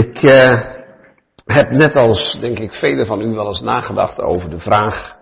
[0.00, 0.60] Ik uh,
[1.44, 5.16] heb net als, denk ik, velen van u wel eens nagedacht over de vraag,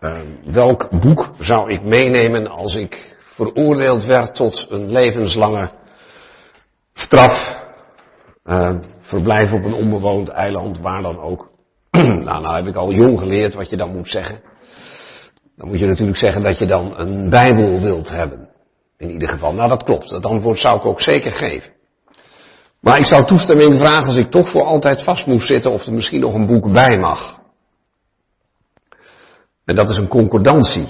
[0.00, 5.70] uh, welk boek zou ik meenemen als ik veroordeeld werd tot een levenslange
[6.94, 7.58] straf,
[8.44, 11.50] uh, verblijf op een onbewoond eiland, waar dan ook.
[11.90, 14.40] nou, nou heb ik al jong geleerd wat je dan moet zeggen.
[15.56, 18.48] Dan moet je natuurlijk zeggen dat je dan een Bijbel wilt hebben.
[18.98, 19.52] In ieder geval.
[19.52, 20.08] Nou, dat klopt.
[20.08, 21.75] Dat antwoord zou ik ook zeker geven.
[22.86, 25.92] Maar ik zou toestemming vragen als ik toch voor altijd vast moest zitten of er
[25.92, 27.38] misschien nog een boek bij mag.
[29.64, 30.88] En dat is een concordantie.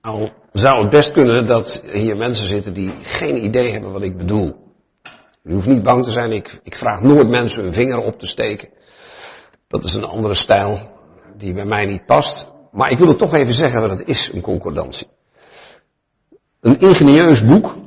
[0.00, 4.16] Al zou het best kunnen dat hier mensen zitten die geen idee hebben wat ik
[4.16, 4.54] bedoel.
[5.42, 8.26] U hoeft niet bang te zijn, ik, ik vraag nooit mensen hun vinger op te
[8.26, 8.68] steken.
[9.68, 10.90] Dat is een andere stijl
[11.36, 12.48] die bij mij niet past.
[12.72, 15.06] Maar ik wil het toch even zeggen wat het is, een concordantie.
[16.60, 17.79] Een ingenieus boek.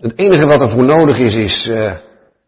[0.00, 1.94] Het enige wat er voor nodig is, is uh,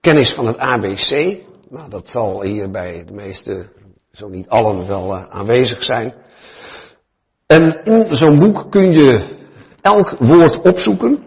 [0.01, 1.39] kennis van het ABC.
[1.69, 3.67] Nou, dat zal hier bij de meeste,
[4.13, 6.15] zo niet allen, wel uh, aanwezig zijn.
[7.47, 9.39] En in zo'n boek kun je
[9.81, 11.23] elk woord opzoeken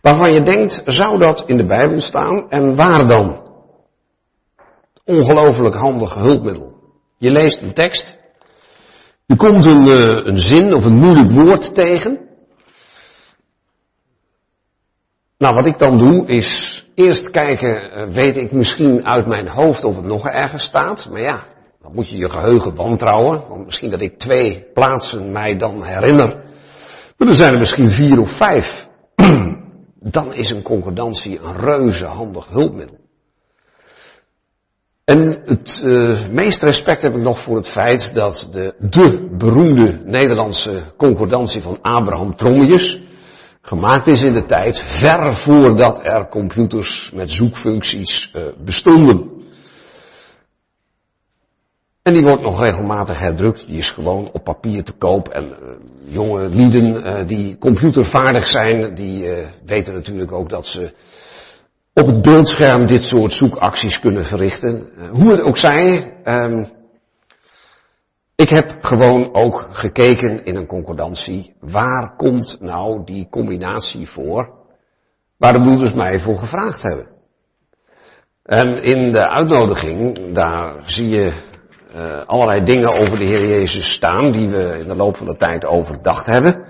[0.00, 3.42] waarvan je denkt, zou dat in de Bijbel staan en waar dan?
[5.04, 6.72] Ongelooflijk handig hulpmiddel.
[7.18, 8.16] Je leest een tekst,
[9.26, 12.23] je komt een, uh, een zin of een moeilijk woord tegen.
[15.44, 19.84] Nou, wat ik dan doe is eerst kijken, uh, weet ik misschien uit mijn hoofd
[19.84, 21.08] of het nog ergens staat.
[21.10, 21.44] Maar ja,
[21.82, 23.42] dan moet je je geheugen wantrouwen.
[23.48, 26.44] Want misschien dat ik twee plaatsen mij dan herinner.
[27.16, 28.88] Maar er zijn er misschien vier of vijf.
[30.16, 32.98] dan is een concordantie een reuze handig hulpmiddel.
[35.04, 40.00] En het uh, meeste respect heb ik nog voor het feit dat de, de beroemde
[40.04, 43.02] Nederlandse concordantie van Abraham Trommius
[43.64, 49.32] gemaakt is in de tijd ver voordat er computers met zoekfuncties uh, bestonden.
[52.02, 53.66] En die wordt nog regelmatig herdrukt.
[53.66, 55.28] Die is gewoon op papier te koop.
[55.28, 55.54] En uh,
[56.04, 59.28] jonge lieden uh, die computervaardig zijn, die
[59.64, 60.92] weten natuurlijk ook dat ze
[61.94, 64.88] op het beeldscherm dit soort zoekacties kunnen verrichten.
[65.10, 66.73] hoe het ook zij, um,
[68.36, 74.48] ik heb gewoon ook gekeken in een concordantie, waar komt nou die combinatie voor,
[75.38, 77.06] waar de broeders mij voor gevraagd hebben.
[78.42, 81.32] En in de uitnodiging, daar zie je
[81.94, 85.36] uh, allerlei dingen over de Heer Jezus staan, die we in de loop van de
[85.36, 86.66] tijd overdacht hebben.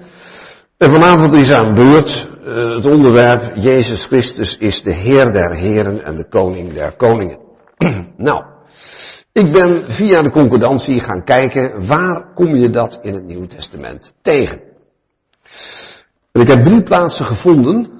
[0.78, 6.04] En vanavond is aan beurt uh, het onderwerp Jezus Christus is de Heer der Heren
[6.04, 7.38] en de Koning der Koningen.
[8.16, 8.53] nou,
[9.34, 14.14] ik ben via de concordantie gaan kijken waar kom je dat in het Nieuwe Testament
[14.22, 14.60] tegen.
[16.32, 17.90] En ik heb drie plaatsen gevonden.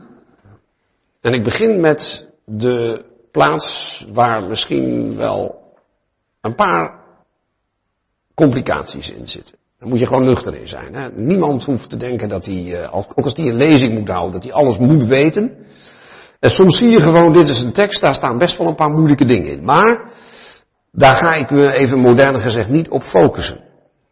[1.20, 5.54] En ik begin met de plaats waar misschien wel
[6.40, 7.00] een paar
[8.34, 9.54] complicaties in zitten.
[9.78, 10.94] Daar moet je gewoon nuchter in zijn.
[10.94, 11.08] Hè?
[11.10, 14.42] Niemand hoeft te denken dat hij, eh, ook als hij een lezing moet houden, dat
[14.42, 15.56] hij alles moet weten.
[16.40, 18.90] En soms zie je gewoon, dit is een tekst, daar staan best wel een paar
[18.90, 19.64] moeilijke dingen in.
[19.64, 20.12] Maar,
[20.97, 23.60] daar ga ik u even modern gezegd niet op focussen.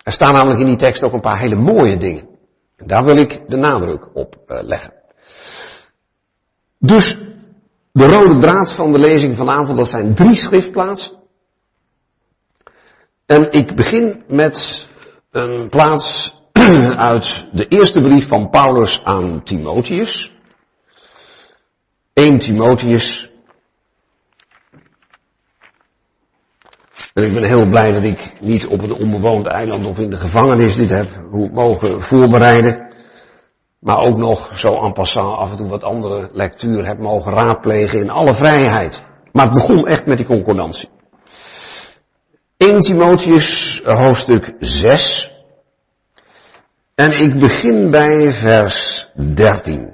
[0.02, 2.28] Er staan namelijk in die tekst ook een paar hele mooie dingen.
[2.76, 4.92] En daar wil ik de nadruk op uh, leggen.
[6.78, 7.16] Dus,
[7.92, 11.12] de rode draad van de lezing vanavond, dat zijn drie schriftplaatsen.
[13.26, 14.88] En ik begin met
[15.30, 16.34] een plaats
[17.10, 20.32] uit de eerste brief van Paulus aan Timotheus.
[22.12, 23.31] 1 Timotheus.
[27.12, 30.16] En ik ben heel blij dat ik niet op een onbewoond eiland of in de
[30.16, 31.06] gevangenis dit heb
[31.52, 32.90] mogen voorbereiden.
[33.80, 38.00] Maar ook nog zo en passant af en toe wat andere lectuur heb mogen raadplegen
[38.00, 39.02] in alle vrijheid.
[39.32, 40.88] Maar het begon echt met die concordantie.
[42.56, 45.32] 1 Timotheus hoofdstuk 6.
[46.94, 49.92] En ik begin bij vers 13.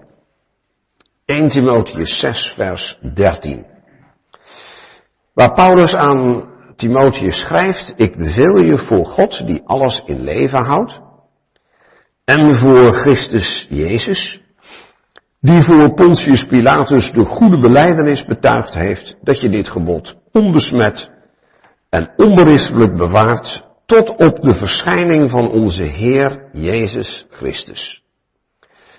[1.25, 3.67] 1 Timotheus 6 vers 13.
[5.35, 11.01] Waar Paulus aan Timotheus schrijft, ik beveel je voor God die alles in leven houdt.
[12.25, 14.41] En voor Christus Jezus,
[15.41, 21.11] die voor Pontius Pilatus de goede beleidenis betuigd heeft dat je dit gebod onbesmet
[21.91, 28.03] en onberispelijk bewaard tot op de verschijning van onze Heer Jezus Christus.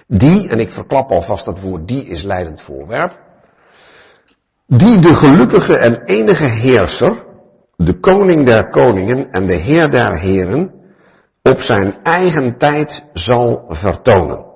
[0.08, 3.18] Die, en ik verklap alvast dat woord die is leidend voorwerp,
[4.68, 7.29] die de gelukkige en enige heerser,
[7.86, 10.72] de koning der koningen en de heer der heren,
[11.44, 14.48] op zijn eigen tijd zal vertonen.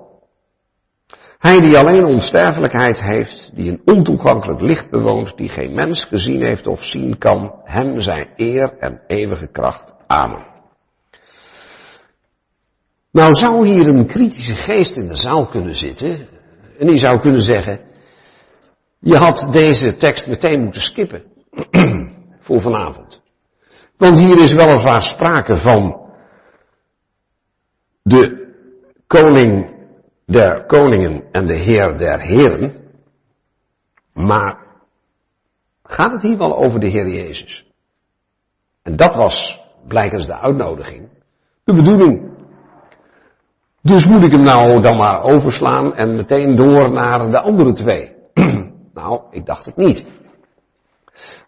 [1.38, 6.66] Hij die alleen onsterfelijkheid heeft, die een ontoegankelijk licht bewoont, die geen mens gezien heeft
[6.66, 9.94] of zien kan, hem zij eer en eeuwige kracht.
[10.06, 10.46] Amen.
[13.12, 16.28] Nou zou hier een kritische geest in de zaal kunnen zitten
[16.78, 17.80] en die zou kunnen zeggen,
[19.00, 21.22] je had deze tekst meteen moeten skippen
[22.44, 23.22] voor vanavond.
[23.96, 26.00] Want hier is weliswaar sprake van
[28.02, 28.52] de
[29.06, 29.76] koning
[30.26, 32.74] der koningen en de Heer der heren.
[34.12, 34.58] Maar
[35.82, 37.66] gaat het hier wel over de Heer Jezus?
[38.82, 41.08] En dat was blijkens de uitnodiging,
[41.64, 42.32] de bedoeling.
[43.82, 48.12] Dus moet ik hem nou dan maar overslaan en meteen door naar de andere twee?
[48.94, 50.04] nou, ik dacht het niet.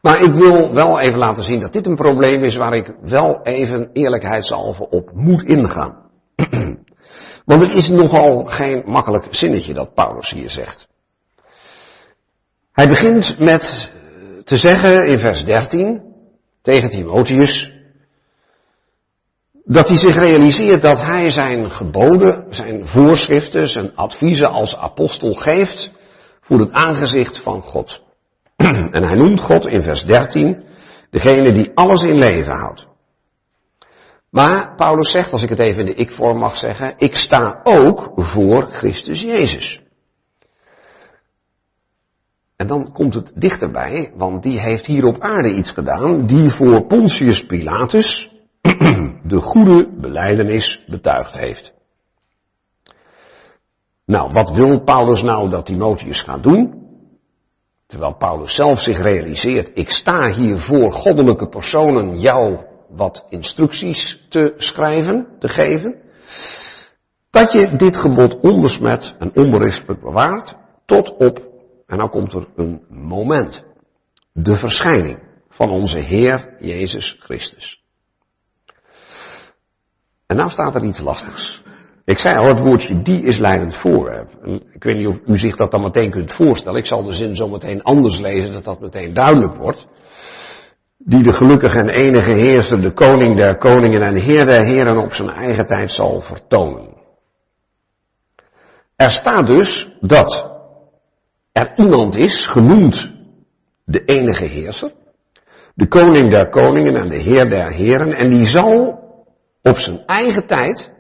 [0.07, 3.43] Maar ik wil wel even laten zien dat dit een probleem is waar ik wel
[3.43, 6.11] even eerlijkheidshalve op moet ingaan.
[7.45, 10.89] Want het is nogal geen makkelijk zinnetje dat Paulus hier zegt.
[12.73, 13.93] Hij begint met
[14.45, 16.03] te zeggen in vers 13
[16.63, 17.73] tegen Timotheus
[19.65, 25.91] dat hij zich realiseert dat hij zijn geboden, zijn voorschriften, zijn adviezen als apostel geeft
[26.41, 28.05] voor het aangezicht van God.
[28.97, 30.65] En hij noemt God in vers 13
[31.11, 32.87] degene die alles in leven houdt.
[34.31, 38.13] Maar Paulus zegt, als ik het even in de ik-vorm mag zeggen, ik sta ook
[38.15, 39.81] voor Christus Jezus.
[42.57, 46.87] En dan komt het dichterbij, want die heeft hier op aarde iets gedaan, die voor
[46.87, 48.31] Pontius Pilatus
[49.33, 51.73] de goede beleidenis betuigd heeft.
[54.07, 56.86] Nou, wat wil Paulus nou dat Timotheus gaat doen?
[57.87, 64.55] Terwijl Paulus zelf zich realiseert, ik sta hier voor goddelijke personen jou wat instructies te
[64.57, 65.95] schrijven, te geven.
[67.31, 70.57] Dat je dit gebod onbesmet en onberispelijk bewaart
[70.87, 71.39] tot op,
[71.87, 73.65] en nou komt er een moment,
[74.33, 75.19] de verschijning
[75.49, 77.85] van onze Heer Jezus Christus.
[80.27, 81.63] En nou staat er iets lastigs.
[82.07, 84.31] Ik zei al, het woordje die is leidend voorwerp.
[84.73, 86.79] ik weet niet of u zich dat dan meteen kunt voorstellen.
[86.79, 89.87] Ik zal de zin zo meteen anders lezen, dat dat meteen duidelijk wordt
[90.99, 95.13] die de gelukkige en enige heerser, de koning der koningen en heer der heren op
[95.13, 96.95] zijn eigen tijd zal vertonen.
[98.97, 100.51] Er staat dus dat
[101.53, 103.13] er iemand is, genoemd
[103.85, 104.93] de enige heerser,
[105.75, 108.99] de koning der koningen en de heer der heren, en die zal
[109.63, 110.93] op zijn eigen tijd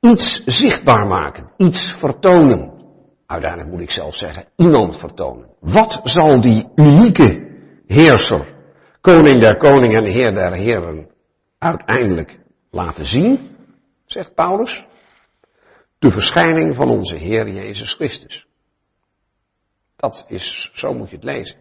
[0.00, 2.78] iets zichtbaar maken, iets vertonen.
[3.26, 5.48] Uiteindelijk moet ik zelf zeggen, iemand vertonen.
[5.60, 7.48] Wat zal die unieke
[7.86, 8.58] heerser
[9.00, 11.10] koning der koningen en heer der heren
[11.58, 12.38] uiteindelijk
[12.70, 13.56] laten zien,
[14.06, 14.84] zegt Paulus,
[15.98, 18.46] de verschijning van onze Heer Jezus Christus.
[19.96, 21.56] Dat is, zo moet je het lezen.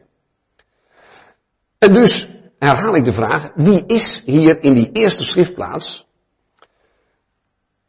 [1.77, 6.05] En dus herhaal ik de vraag, wie is hier in die eerste schriftplaats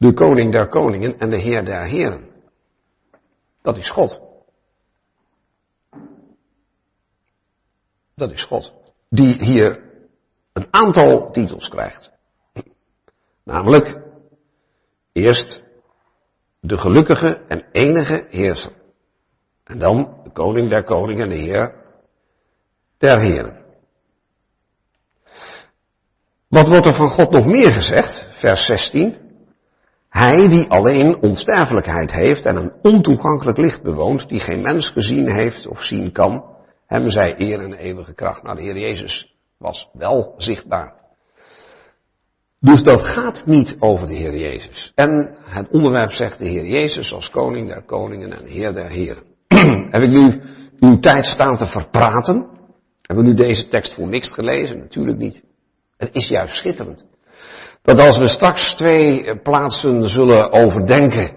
[0.01, 2.29] de koning der koningen en de Heer der heren?
[3.63, 4.21] Dat is God.
[8.15, 8.79] Dat is God
[9.11, 9.83] die hier
[10.53, 12.11] een aantal titels krijgt.
[13.45, 14.03] Namelijk,
[15.13, 15.63] eerst
[16.61, 18.73] de gelukkige en enige heerser.
[19.65, 21.75] En dan de koning der koningen en de heer
[22.99, 23.59] der heren.
[26.49, 28.27] Wat wordt er van God nog meer gezegd?
[28.31, 29.30] Vers 16.
[30.11, 35.67] Hij die alleen onsterfelijkheid heeft en een ontoegankelijk licht bewoont, die geen mens gezien heeft
[35.67, 36.45] of zien kan,
[36.87, 38.43] hem zij eer en eeuwige kracht.
[38.43, 40.95] Nou, de Heer Jezus was wel zichtbaar.
[42.61, 44.93] Dus dat gaat niet over de Heer Jezus.
[44.95, 49.23] En het onderwerp zegt de Heer Jezus als koning der koningen en Heer der heren.
[49.95, 50.43] Heb ik nu
[50.81, 52.47] uw tijd staan te verpraten?
[53.03, 54.79] Hebben we nu deze tekst voor niks gelezen?
[54.79, 55.43] Natuurlijk niet.
[55.97, 57.05] Het is juist schitterend.
[57.83, 61.37] Dat als we straks twee plaatsen zullen overdenken,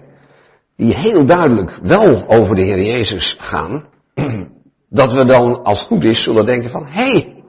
[0.76, 3.88] die heel duidelijk wel over de Heer Jezus gaan,
[4.88, 7.44] dat we dan, als goed is, zullen denken van, hé, hey,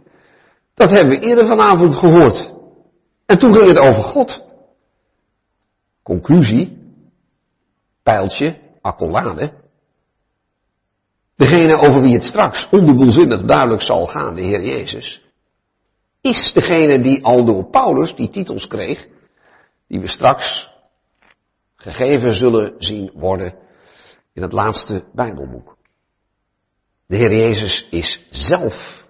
[0.74, 2.54] dat hebben we eerder vanavond gehoord.
[3.25, 4.44] En toen ging het over God.
[6.04, 6.78] Conclusie,
[8.04, 9.52] pijltje, accolade.
[11.36, 15.25] Degene over wie het straks ondubbelzinnig duidelijk zal gaan, de Heer Jezus,
[16.25, 19.03] is degene die al door Paulus die titels kreeg,
[19.88, 20.70] die we straks
[21.75, 23.53] gegeven zullen zien worden
[24.34, 25.77] in het laatste Bijbelboek.
[27.08, 29.05] De Heer Jezus is zelf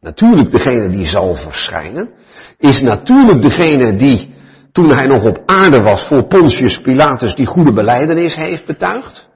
[0.00, 2.14] natuurlijk degene die zal verschijnen,
[2.58, 4.34] is natuurlijk degene die
[4.72, 9.28] toen hij nog op aarde was voor Pontius Pilatus die goede beleidenis heeft betuigd.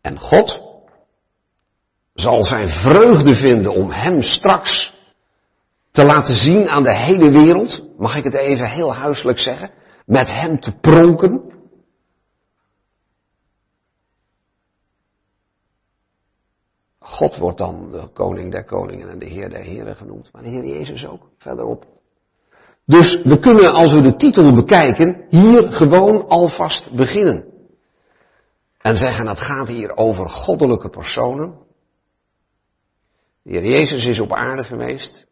[0.00, 0.67] En God
[2.20, 4.94] zal zijn vreugde vinden om hem straks
[5.90, 9.70] te laten zien aan de hele wereld, mag ik het even heel huiselijk zeggen,
[10.06, 11.56] met hem te pronken.
[16.98, 20.48] God wordt dan de koning der koningen en de heer der heren genoemd, maar de
[20.48, 21.84] Heer Jezus ook verderop.
[22.84, 27.44] Dus we kunnen, als we de titel bekijken, hier gewoon alvast beginnen.
[28.78, 31.66] En zeggen, het gaat hier over goddelijke personen.
[33.48, 35.26] De Heer Jezus is op aarde geweest.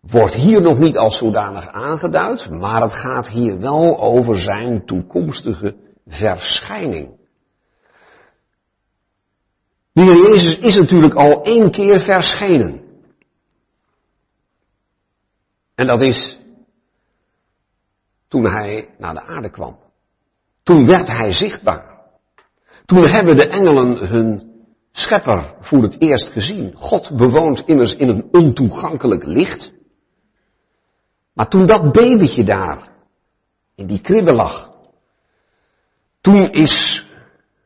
[0.00, 5.76] Wordt hier nog niet als zodanig aangeduid, maar het gaat hier wel over zijn toekomstige
[6.06, 7.16] verschijning.
[9.92, 12.82] De Heer Jezus is natuurlijk al één keer verschenen.
[15.74, 16.38] En dat is
[18.28, 19.78] toen hij naar de aarde kwam.
[20.62, 22.00] Toen werd hij zichtbaar.
[22.84, 24.51] Toen hebben de engelen hun
[24.92, 26.74] schepper voor het eerst gezien.
[26.74, 29.72] God bewoont immers in een ontoegankelijk licht.
[31.34, 32.88] Maar toen dat babytje daar
[33.74, 34.70] in die kribbe lag,
[36.20, 37.06] toen is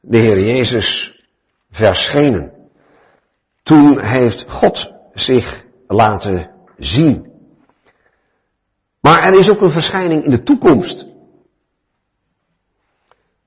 [0.01, 1.15] de Heer Jezus
[1.71, 2.53] verschenen.
[3.63, 7.35] Toen heeft God zich laten zien.
[9.01, 11.07] Maar er is ook een verschijning in de toekomst.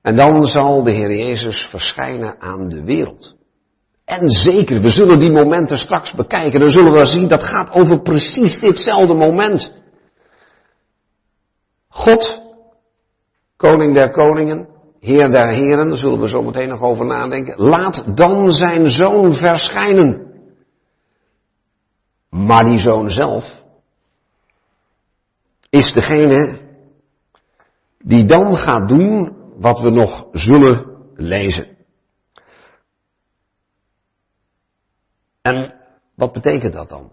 [0.02, 3.39] En dan zal de Heer Jezus verschijnen aan de wereld.
[4.10, 6.60] En zeker, we zullen die momenten straks bekijken.
[6.60, 9.72] Dan zullen we zien dat gaat over precies ditzelfde moment.
[11.88, 12.40] God,
[13.56, 14.68] koning der koningen,
[15.00, 17.54] heer der heren, daar zullen we zo meteen nog over nadenken.
[17.62, 20.26] Laat dan zijn zoon verschijnen.
[22.30, 23.62] Maar die zoon zelf
[25.68, 26.58] is degene
[27.98, 31.78] die dan gaat doen wat we nog zullen lezen.
[35.42, 35.74] En
[36.14, 37.12] wat betekent dat dan?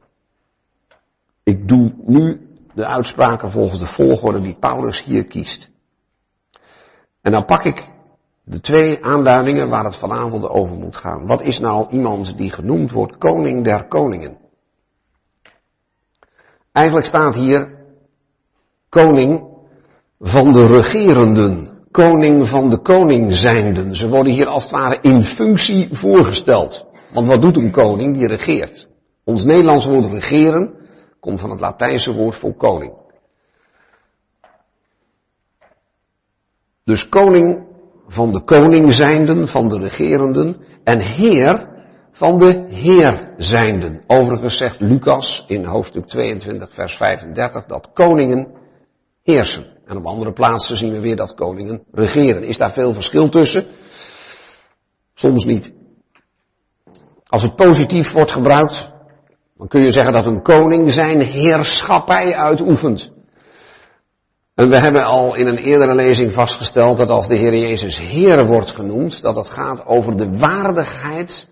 [1.44, 5.70] Ik doe nu de uitspraken volgens de volgorde die Paulus hier kiest.
[7.22, 7.92] En dan pak ik
[8.44, 11.28] de twee aanduidingen waar het vanavond over moet gaan.
[11.28, 14.38] Wat is nou iemand die genoemd wordt koning der koningen?
[16.72, 17.76] Eigenlijk staat hier
[18.90, 19.44] koning
[20.20, 23.96] van de regerenden, koning van de koning zijnden.
[23.96, 26.86] Ze worden hier als het ware in functie voorgesteld.
[27.14, 28.88] Want wat doet een koning die regeert?
[29.24, 30.76] Ons Nederlands woord regeren
[31.20, 32.94] komt van het Latijnse woord voor koning.
[36.84, 37.66] Dus koning
[38.08, 41.76] van de koning zijnden, van de regerenden, en heer
[42.12, 44.04] van de heer zijnden.
[44.08, 48.48] Overigens zegt Lucas in hoofdstuk 22, vers 35 dat koningen
[49.24, 49.66] heersen.
[49.86, 52.44] En op andere plaatsen zien we weer dat koningen regeren.
[52.44, 53.66] Is daar veel verschil tussen?
[55.14, 55.77] Soms niet.
[57.28, 58.90] Als het positief wordt gebruikt,
[59.58, 63.10] dan kun je zeggen dat een koning zijn heerschappij uitoefent.
[64.56, 68.46] En we hebben al in een eerdere lezing vastgesteld dat als de Heer Jezus Heer
[68.46, 71.48] wordt genoemd, dat het gaat over de waardigheid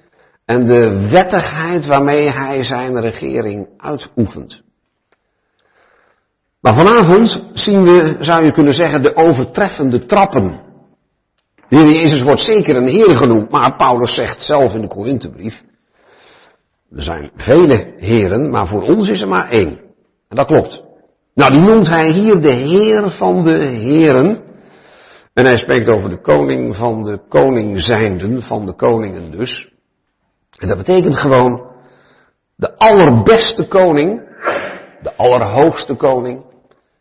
[0.45, 4.63] en de wettigheid waarmee Hij zijn regering uitoefent.
[6.61, 10.64] Maar vanavond zien we, zou je kunnen zeggen, de overtreffende trappen.
[11.69, 15.63] De Heer Jezus wordt zeker een Heer genoemd, maar Paulus zegt zelf in de Korinthebrief,
[16.95, 19.79] er zijn vele heren, maar voor ons is er maar één.
[20.29, 20.83] En dat klopt.
[21.33, 24.43] Nou, die noemt hij hier de Heer van de Heren.
[25.33, 29.69] En hij spreekt over de koning van de koning zijnden, van de koningen dus.
[30.59, 31.71] En dat betekent gewoon
[32.55, 34.21] de allerbeste koning,
[35.01, 36.45] de allerhoogste koning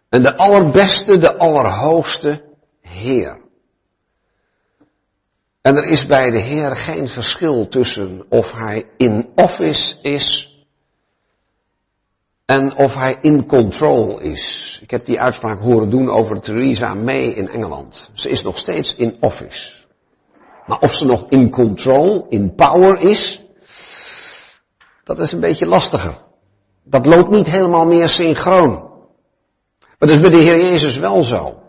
[0.09, 2.42] en de allerbeste, de allerhoogste
[2.80, 3.43] Heer.
[5.64, 10.54] En er is bij de Heer geen verschil tussen of hij in office is
[12.44, 14.78] en of hij in control is.
[14.83, 18.11] Ik heb die uitspraak horen doen over Theresa May in Engeland.
[18.12, 19.71] Ze is nog steeds in office.
[20.66, 23.42] Maar of ze nog in control, in power is,
[25.04, 26.18] dat is een beetje lastiger.
[26.85, 28.73] Dat loopt niet helemaal meer synchroon.
[29.80, 31.62] Maar dat is bij de Heer Jezus wel zo.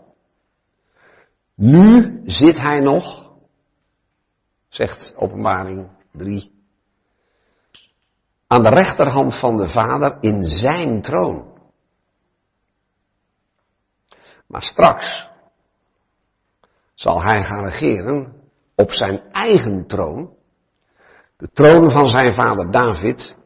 [1.54, 3.25] Nu zit hij nog
[4.76, 6.52] zegt openbaring 3,
[8.46, 11.54] aan de rechterhand van de Vader in zijn troon.
[14.46, 15.28] Maar straks
[16.94, 18.42] zal hij gaan regeren
[18.74, 20.34] op zijn eigen troon,
[21.36, 23.36] de troon van zijn vader David,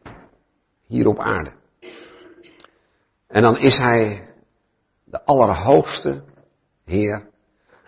[0.87, 1.53] hier op aarde.
[3.27, 4.29] En dan is hij
[5.03, 6.23] de Allerhoogste
[6.85, 7.29] Heer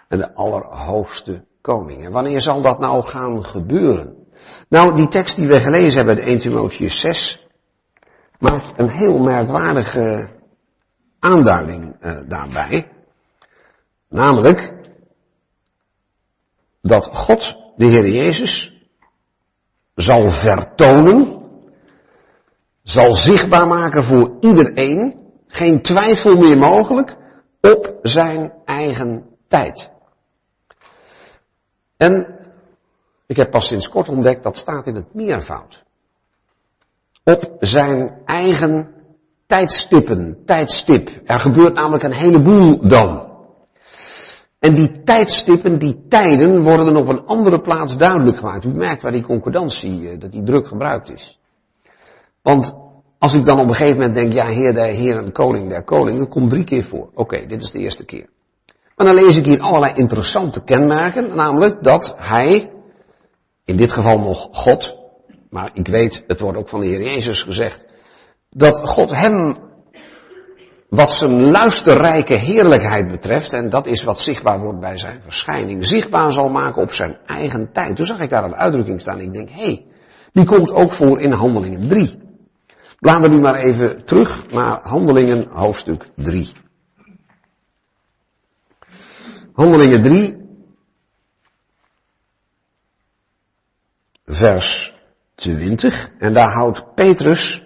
[0.07, 2.05] en de Allerhoogste Koning.
[2.05, 4.15] En wanneer zal dat nou gaan gebeuren?
[4.70, 7.48] Nou, die tekst die we gelezen hebben, de 1 Timotheus 6,
[8.39, 10.29] maakt een heel merkwaardige
[11.20, 12.91] aanduiding uh, daarbij.
[14.10, 14.74] Namelijk
[16.82, 18.74] dat God, de Heer Jezus,
[19.96, 21.41] zal vertonen,
[22.84, 27.17] zal zichtbaar maken voor iedereen, geen twijfel meer mogelijk,
[27.62, 29.92] op zijn eigen tijd.
[32.03, 32.39] En
[33.27, 35.83] ik heb pas sinds kort ontdekt dat staat in het meervoud.
[37.24, 38.89] Op zijn eigen
[39.45, 41.22] tijdstippen, tijdstip.
[41.25, 43.31] Er gebeurt namelijk een heleboel dan.
[44.60, 48.65] En die tijdstippen, die tijden, worden op een andere plaats duidelijk gemaakt.
[48.65, 51.39] U merkt waar die concordantie, eh, dat die druk gebruikt is.
[52.41, 52.75] Want
[53.19, 55.83] als ik dan op een gegeven moment denk, ja, Heer der Heer en Koning der
[55.83, 57.10] Koning, dat komt drie keer voor.
[57.13, 58.29] Oké, dit is de eerste keer.
[58.95, 62.71] Maar dan lees ik hier allerlei interessante kenmerken, namelijk dat Hij,
[63.65, 64.95] in dit geval nog God,
[65.50, 67.85] maar ik weet, het wordt ook van de Heer Jezus gezegd,
[68.50, 69.57] dat God hem,
[70.89, 76.31] wat zijn luisterrijke heerlijkheid betreft, en dat is wat zichtbaar wordt bij zijn verschijning, zichtbaar
[76.31, 77.95] zal maken op zijn eigen tijd.
[77.95, 79.19] Toen zag ik daar een uitdrukking staan.
[79.19, 79.85] Ik denk, hé, hey,
[80.31, 82.21] die komt ook voor in Handelingen 3.
[83.00, 86.51] Blader nu maar even terug naar Handelingen hoofdstuk 3.
[89.53, 90.38] Handelingen 3,
[94.25, 94.93] vers
[95.36, 96.10] 20.
[96.19, 97.63] En daar houdt Petrus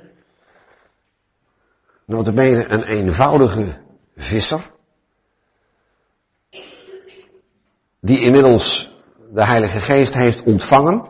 [2.06, 3.78] notabene een eenvoudige
[4.16, 4.72] visser,
[8.02, 8.92] die inmiddels
[9.34, 11.10] de Heilige Geest heeft ontvangen,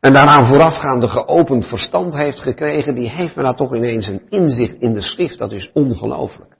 [0.00, 4.74] en daaraan voorafgaande geopend verstand heeft gekregen, die heeft me daar toch ineens een inzicht
[4.74, 6.51] in de schrift, dat is ongelooflijk.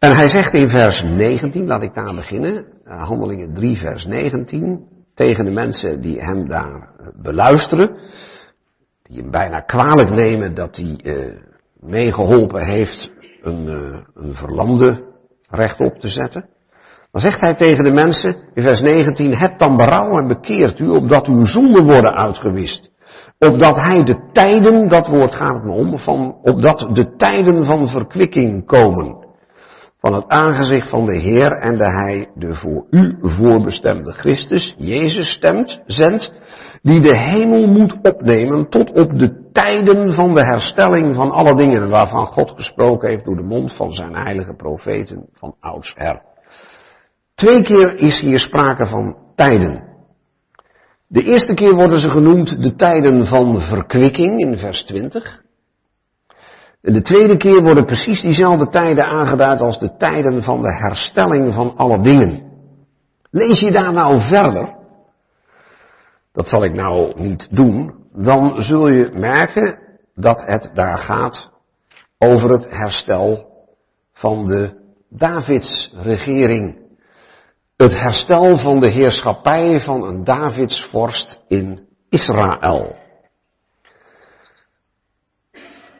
[0.00, 4.86] En hij zegt in vers 19, laat ik daar beginnen, eh, handelingen 3 vers 19,
[5.14, 7.98] tegen de mensen die hem daar eh, beluisteren,
[9.02, 11.34] die hem bijna kwalijk nemen dat hij uh,
[11.80, 13.66] meegeholpen heeft een,
[14.14, 15.04] een verlamde
[15.50, 16.48] rechtop te zetten.
[17.10, 20.88] Dan zegt hij tegen de mensen in vers 19, heb dan berouw en bekeert u,
[20.88, 22.90] opdat uw zonden worden uitgewist.
[23.38, 27.88] Opdat hij de tijden, dat woord gaat het me om, van, opdat de tijden van
[27.88, 29.19] verkwikking komen.
[30.00, 35.30] Van het aangezicht van de Heer en de hij de voor u voorbestemde Christus, Jezus
[35.30, 36.32] stemt, zendt,
[36.82, 41.88] die de hemel moet opnemen tot op de tijden van de herstelling van alle dingen
[41.88, 46.22] waarvan God gesproken heeft door de mond van zijn heilige profeten van oudsher.
[47.34, 49.88] Twee keer is hier sprake van tijden.
[51.06, 55.42] De eerste keer worden ze genoemd de tijden van verkwikking in vers 20.
[56.80, 61.76] De tweede keer worden precies diezelfde tijden aangeduid als de tijden van de herstelling van
[61.76, 62.42] alle dingen.
[63.30, 64.74] Lees je daar nou verder,
[66.32, 69.78] dat zal ik nou niet doen, dan zul je merken
[70.14, 71.50] dat het daar gaat
[72.18, 73.46] over het herstel
[74.12, 76.78] van de Davidsregering.
[77.76, 82.99] Het herstel van de heerschappij van een Davidsvorst in Israël.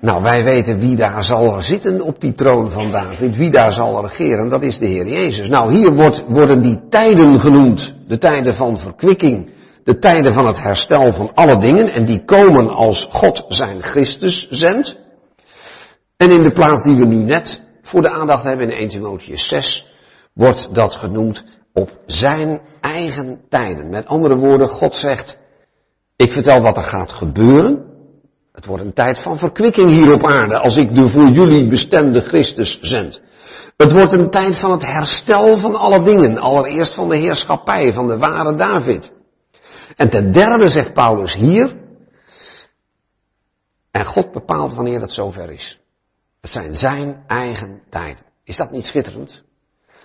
[0.00, 4.06] Nou, wij weten wie daar zal zitten op die troon van David, wie daar zal
[4.06, 5.48] regeren, dat is de Heer Jezus.
[5.48, 9.52] Nou, hier wordt, worden die tijden genoemd, de tijden van verkwikking,
[9.84, 14.46] de tijden van het herstel van alle dingen, en die komen als God zijn Christus
[14.48, 14.96] zendt.
[16.16, 19.48] En in de plaats die we nu net voor de aandacht hebben in 1 Timotheus
[19.48, 19.86] 6,
[20.34, 23.90] wordt dat genoemd op zijn eigen tijden.
[23.90, 25.38] Met andere woorden, God zegt,
[26.16, 27.89] ik vertel wat er gaat gebeuren.
[28.60, 32.20] Het wordt een tijd van verkwikking hier op aarde als ik de voor jullie bestemde
[32.20, 33.20] Christus zend.
[33.76, 36.38] Het wordt een tijd van het herstel van alle dingen.
[36.38, 39.12] Allereerst van de heerschappij van de ware David.
[39.96, 41.76] En ten derde zegt Paulus hier,
[43.90, 45.80] en God bepaalt wanneer het zover is.
[46.40, 48.24] Het zijn zijn eigen tijden.
[48.44, 49.42] Is dat niet schitterend?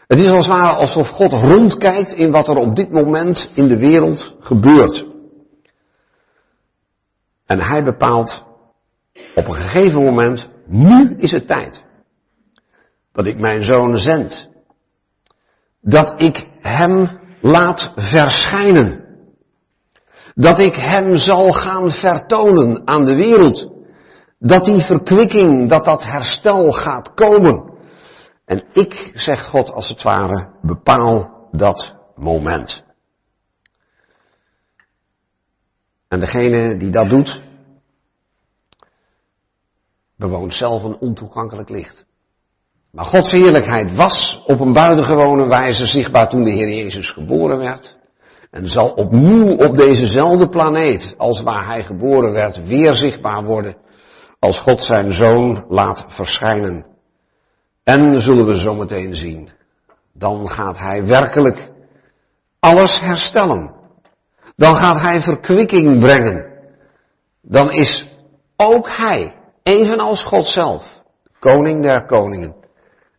[0.08, 3.78] Het is als ware alsof God rondkijkt in wat er op dit moment in de
[3.78, 5.06] wereld gebeurt.
[7.46, 8.45] En hij bepaalt
[9.36, 11.84] op een gegeven moment, nu is het tijd.
[13.12, 14.50] Dat ik mijn zoon zend.
[15.82, 19.04] Dat ik hem laat verschijnen.
[20.34, 23.74] Dat ik hem zal gaan vertonen aan de wereld.
[24.40, 27.74] Dat die verkwikking, dat dat herstel gaat komen.
[28.46, 32.84] En ik, zegt God als het ware, bepaal dat moment.
[36.08, 37.42] En degene die dat doet,
[40.18, 42.06] bewoont zelf een ontoegankelijk licht.
[42.92, 47.98] Maar Gods heerlijkheid was op een buitengewone wijze zichtbaar toen de Heer Jezus geboren werd.
[48.52, 53.76] En zal opnieuw op dezezelfde planeet als waar hij geboren werd weer zichtbaar worden
[54.40, 56.86] als God zijn zoon laat verschijnen.
[57.84, 59.50] En zullen we zo meteen zien,
[60.14, 61.72] dan gaat hij werkelijk
[62.60, 63.76] alles herstellen.
[64.56, 66.46] Dan gaat hij verkwikking brengen.
[67.42, 68.10] Dan is
[68.56, 70.84] ook hij, evenals God zelf,
[71.40, 72.56] koning der koningen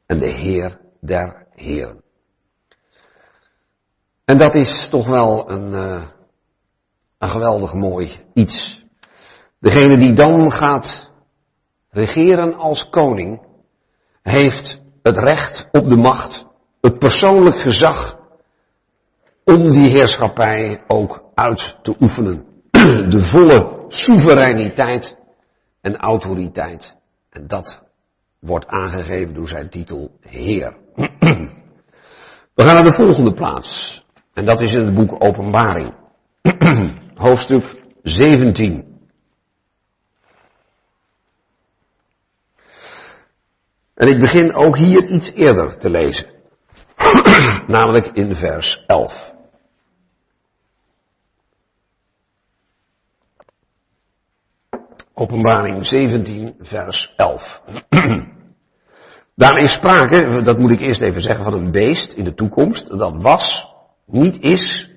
[0.06, 2.02] en de Heer der Heren.
[4.24, 6.02] En dat is toch wel een, uh,
[7.18, 8.84] een geweldig mooi iets.
[9.60, 11.10] Degene die dan gaat
[11.90, 13.46] regeren als koning,
[14.22, 16.46] heeft het recht op de macht,
[16.80, 18.18] het persoonlijk gezag,
[19.44, 22.44] om die heerschappij ook uit te oefenen.
[23.10, 25.16] De volle soevereiniteit
[25.86, 26.96] en autoriteit.
[27.30, 27.82] En dat
[28.40, 30.76] wordt aangegeven door zijn titel Heer.
[32.54, 34.04] We gaan naar de volgende plaats.
[34.34, 35.94] En dat is in het boek Openbaring.
[37.14, 38.98] Hoofdstuk 17.
[43.94, 46.26] En ik begin ook hier iets eerder te lezen.
[47.66, 49.35] Namelijk in vers 11.
[55.18, 57.60] Openbaring 17, vers 11.
[59.34, 62.88] Daar is sprake, dat moet ik eerst even zeggen, van een beest in de toekomst.
[62.88, 63.66] Dat was,
[64.06, 64.90] niet is.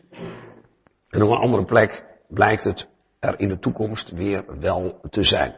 [1.09, 5.55] En op een andere plek blijkt het er in de toekomst weer wel te zijn.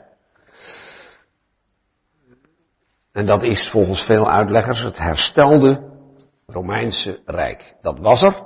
[3.11, 5.89] En dat is volgens veel uitleggers het herstelde
[6.45, 7.75] Romeinse Rijk.
[7.81, 8.43] Dat was er.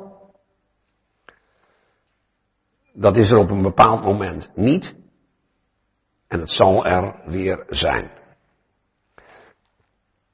[2.93, 5.03] Dat is er op een bepaald moment niet.
[6.35, 8.11] En het zal er weer zijn.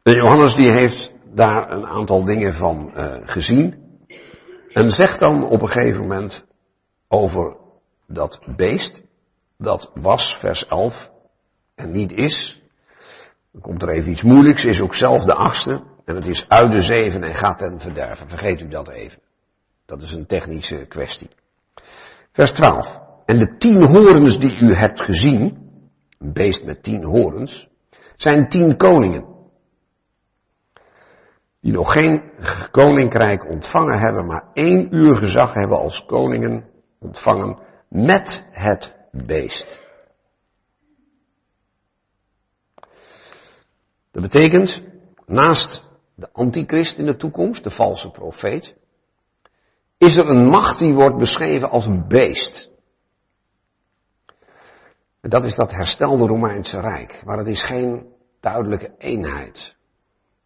[0.03, 3.75] Johannes die heeft daar een aantal dingen van uh, gezien.
[4.69, 6.45] En zegt dan op een gegeven moment
[7.07, 7.55] over
[8.07, 9.03] dat beest.
[9.57, 11.09] Dat was vers 11
[11.75, 12.61] en niet is.
[13.51, 15.83] Dan komt er even iets moeilijks, is ook zelf de achtste.
[16.05, 18.29] En het is uit de zeven en gaat ten verderven.
[18.29, 19.19] Vergeet u dat even.
[19.85, 21.29] Dat is een technische kwestie.
[22.31, 22.99] Vers 12.
[23.25, 25.60] En de tien horens die u hebt gezien,
[26.21, 27.69] een beest met tien horens,
[28.15, 29.25] zijn tien koningen.
[31.61, 32.31] Die nog geen
[32.71, 39.81] koninkrijk ontvangen hebben, maar één uur gezag hebben als koningen ontvangen met het beest.
[44.11, 44.81] Dat betekent,
[45.25, 45.83] naast
[46.15, 48.75] de antichrist in de toekomst, de valse profeet,
[49.97, 52.70] is er een macht die wordt beschreven als een beest.
[55.21, 58.05] Dat is dat herstelde Romeinse Rijk, maar het is geen
[58.39, 59.75] duidelijke eenheid.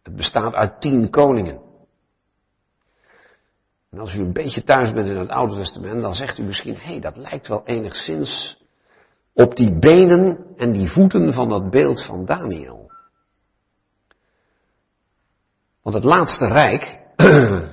[0.02, 1.60] Het bestaat uit tien koningen.
[3.90, 6.74] En als u een beetje thuis bent in het Oude Testament, dan zegt u misschien,
[6.74, 8.62] hé, hey, dat lijkt wel enigszins
[9.32, 12.90] op die benen en die voeten van dat beeld van Daniel.
[15.82, 17.00] Want het laatste rijk,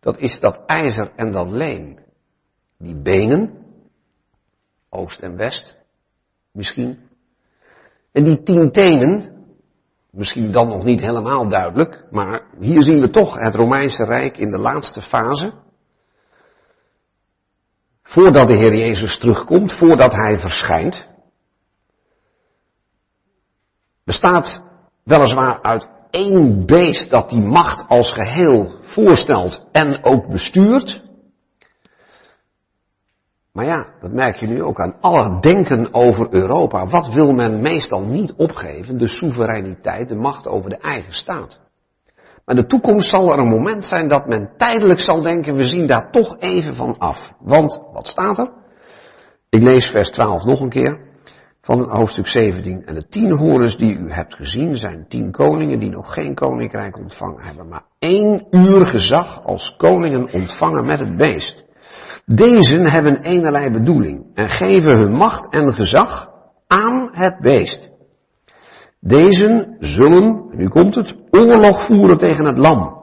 [0.00, 1.98] dat is dat ijzer en dat leem.
[2.78, 3.59] Die benen,
[4.90, 5.76] oost en west,
[6.52, 6.98] misschien.
[8.12, 9.44] En die tien tenen,
[10.10, 14.50] misschien dan nog niet helemaal duidelijk, maar hier zien we toch het Romeinse Rijk in
[14.50, 15.52] de laatste fase.
[18.02, 21.08] Voordat de Heer Jezus terugkomt, voordat Hij verschijnt,
[24.04, 24.62] bestaat
[25.04, 31.02] weliswaar uit één beest dat die macht als geheel voorstelt en ook bestuurt.
[33.52, 36.86] Maar ja, dat merk je nu ook aan alle denken over Europa.
[36.86, 38.98] Wat wil men meestal niet opgeven?
[38.98, 41.60] De soevereiniteit, de macht over de eigen staat.
[42.44, 45.86] Maar de toekomst zal er een moment zijn dat men tijdelijk zal denken, we zien
[45.86, 47.32] daar toch even van af.
[47.40, 48.50] Want, wat staat er?
[49.48, 51.08] Ik lees vers 12 nog een keer
[51.60, 52.86] van hoofdstuk 17.
[52.86, 56.98] En de tien horens die u hebt gezien zijn tien koningen die nog geen koninkrijk
[56.98, 61.64] ontvangen hebben, maar één uur gezag als koningen ontvangen met het beest.
[62.34, 66.30] Deze hebben eenerlei bedoeling en geven hun macht en gezag
[66.66, 67.90] aan het beest.
[69.00, 72.98] Deze zullen, nu komt het, oorlog voeren tegen het lam.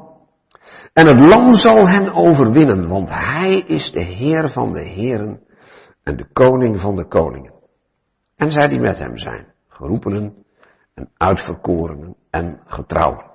[0.94, 5.42] En het lam zal hen overwinnen, want hij is de Heer van de Heren
[6.04, 7.54] en de Koning van de Koningen.
[8.36, 10.46] En zij die met hem zijn, geroepenen
[10.94, 13.26] en uitverkorenen en getrouwen.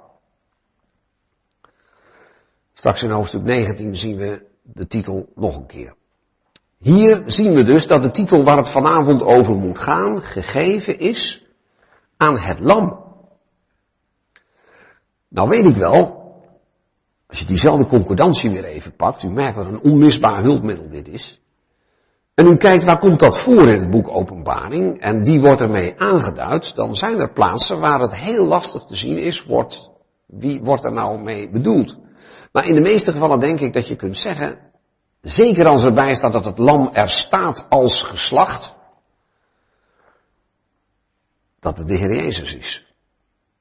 [2.75, 5.95] Straks in hoofdstuk 19 zien we de titel nog een keer.
[6.79, 11.45] Hier zien we dus dat de titel waar het vanavond over moet gaan, gegeven is
[12.17, 13.01] aan het lam.
[15.29, 16.23] Nou weet ik wel,
[17.27, 21.41] als je diezelfde concordantie weer even pakt, u merkt wat een onmisbaar hulpmiddel dit is.
[22.35, 25.99] En u kijkt waar komt dat voor in het boek Openbaring en wie wordt ermee
[26.01, 29.91] aangeduid, dan zijn er plaatsen waar het heel lastig te zien is, wordt,
[30.27, 31.97] wie wordt er nou mee bedoeld.
[32.53, 34.59] Maar in de meeste gevallen denk ik dat je kunt zeggen,
[35.21, 38.75] zeker als erbij staat dat het lam er staat als geslacht,
[41.61, 42.85] dat het de Heer Jezus is.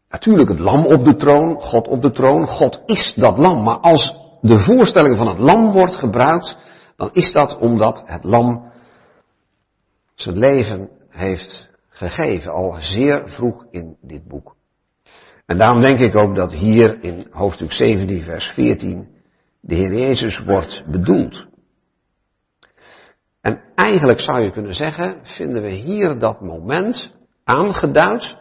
[0.09, 3.63] Natuurlijk het lam op de troon, God op de troon, God is dat lam.
[3.63, 6.57] Maar als de voorstelling van het lam wordt gebruikt,
[6.95, 8.71] dan is dat omdat het lam
[10.15, 14.55] zijn leven heeft gegeven, al zeer vroeg in dit boek.
[15.51, 19.07] En daarom denk ik ook dat hier in hoofdstuk 17, vers 14,
[19.61, 21.45] de Heer Jezus wordt bedoeld.
[23.41, 28.37] En eigenlijk zou je kunnen zeggen, vinden we hier dat moment aangeduid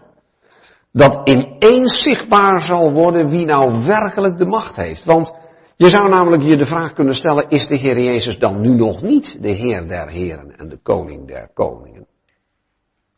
[0.92, 5.04] dat ineens zichtbaar zal worden wie nou werkelijk de macht heeft.
[5.04, 5.34] Want
[5.76, 9.02] je zou namelijk je de vraag kunnen stellen, is de Heer Jezus dan nu nog
[9.02, 12.06] niet de Heer der Heren en de Koning der Koningen?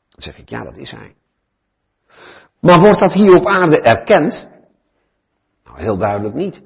[0.08, 1.14] Dan zeg ik, ja, dat is Hij.
[2.62, 4.48] Maar wordt dat hier op aarde erkend?
[5.64, 6.62] Nou, heel duidelijk niet.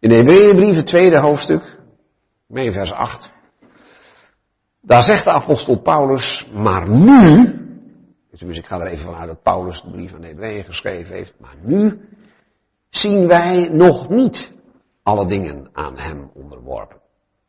[0.00, 1.80] In de Hebreeënbrief, het tweede hoofdstuk,
[2.46, 3.30] mee vers 8,
[4.82, 7.54] daar zegt de apostel Paulus, maar nu,
[8.30, 11.34] dus ik ga er even vanuit dat Paulus de brief aan de Hebreeën geschreven heeft,
[11.38, 12.00] maar nu
[12.90, 14.52] zien wij nog niet
[15.02, 16.96] alle dingen aan hem onderworpen.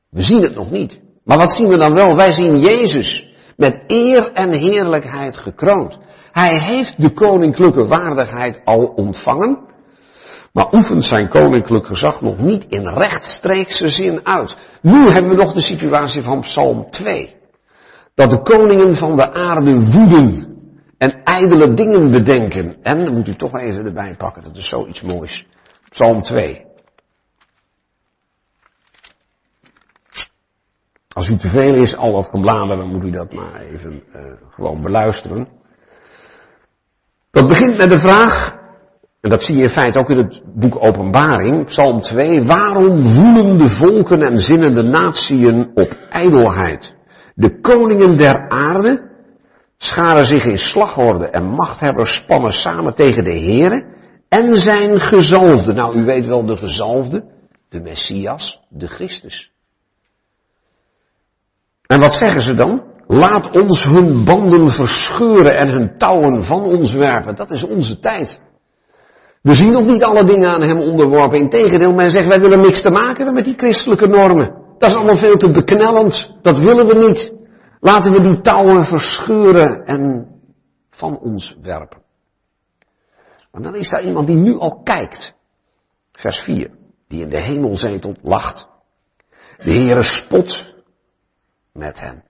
[0.10, 1.00] We zien het nog niet.
[1.24, 2.16] Maar wat zien we dan wel?
[2.16, 5.98] Wij zien Jezus met eer en heerlijkheid gekroond.
[6.36, 9.60] Hij heeft de koninklijke waardigheid al ontvangen,
[10.54, 14.58] maar oefent zijn koninklijk gezag nog niet in rechtstreekse zin uit.
[14.82, 17.36] Nu hebben we nog de situatie van Psalm 2.
[18.16, 20.58] Dat de koningen van de aarde woeden
[20.98, 22.78] en ijdele dingen bedenken.
[22.82, 25.48] En, dan moet u toch even erbij pakken, dat is zoiets moois.
[25.90, 26.66] Psalm 2.
[31.14, 34.22] Als u te veel is, al wat gebladen, dan moet u dat maar even uh,
[34.50, 35.64] gewoon beluisteren.
[37.36, 38.56] Dat begint met de vraag,
[39.22, 43.58] en dat zie je in feite ook in het boek Openbaring, Psalm 2, waarom woelen
[43.58, 46.94] de volken en zinnende natieën op ijdelheid?
[47.34, 49.10] De koningen der aarde
[49.78, 53.86] scharen zich in slagorde en machthebbers spannen samen tegen de Here
[54.30, 55.74] en zijn gezalfde.
[55.74, 57.24] Nou, u weet wel de gezalfde,
[57.70, 59.52] de Messias, de Christus.
[61.88, 62.95] En wat zeggen ze dan?
[63.08, 67.36] Laat ons hun banden verscheuren en hun touwen van ons werpen.
[67.36, 68.40] Dat is onze tijd.
[69.42, 71.40] We zien nog niet alle dingen aan hem onderworpen.
[71.40, 74.64] Integendeel, men zegt wij willen niks te maken hebben met die christelijke normen.
[74.78, 76.32] Dat is allemaal veel te beknellend.
[76.42, 77.34] Dat willen we niet.
[77.80, 80.28] Laten we die touwen verscheuren en
[80.90, 82.02] van ons werpen.
[83.52, 85.34] Maar dan is daar iemand die nu al kijkt.
[86.12, 86.72] Vers 4.
[87.08, 88.68] Die in de hemel zetelt, lacht.
[89.58, 90.74] De Heere spot
[91.74, 92.24] met hen.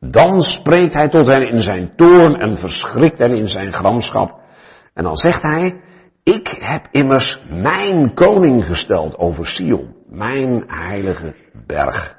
[0.00, 4.40] Dan spreekt hij tot hen in zijn toorn en verschrikt hen in zijn gramschap.
[4.94, 5.80] En dan zegt hij,
[6.22, 11.34] ik heb immers mijn koning gesteld over Sion, mijn heilige
[11.66, 12.16] berg.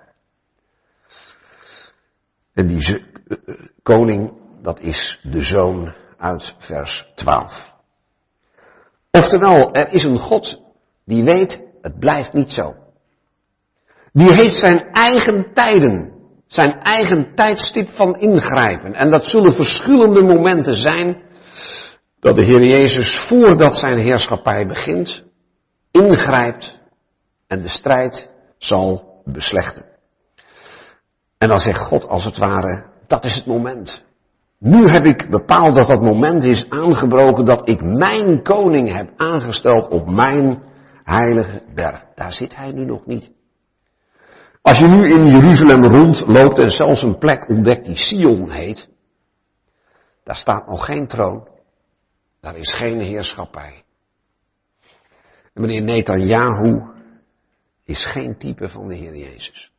[2.54, 7.72] En die eh, eh, koning, dat is de zoon uit vers 12.
[9.12, 10.62] Oftewel, er is een God
[11.06, 12.76] die weet, het blijft niet zo.
[14.14, 16.19] Die heeft zijn eigen tijden,
[16.50, 18.94] zijn eigen tijdstip van ingrijpen.
[18.94, 21.22] En dat zullen verschillende momenten zijn
[22.20, 25.24] dat de Heer Jezus voordat zijn heerschappij begint,
[25.92, 26.80] ingrijpt
[27.48, 29.86] en de strijd zal beslechten.
[31.38, 34.04] En dan zegt God als het ware, dat is het moment.
[34.60, 39.88] Nu heb ik bepaald dat dat moment is aangebroken dat ik mijn koning heb aangesteld
[39.88, 40.64] op mijn
[41.04, 42.06] heilige berg.
[42.16, 43.32] Daar zit hij nu nog niet.
[44.62, 48.90] Als je nu in Jeruzalem rondloopt en zelfs een plek ontdekt die Sion heet,
[50.24, 51.48] daar staat nog geen troon.
[52.42, 53.84] Daar is geen heerschappij.
[55.54, 56.82] En meneer Netanyahu
[57.86, 59.72] is geen type van de Heer Jezus.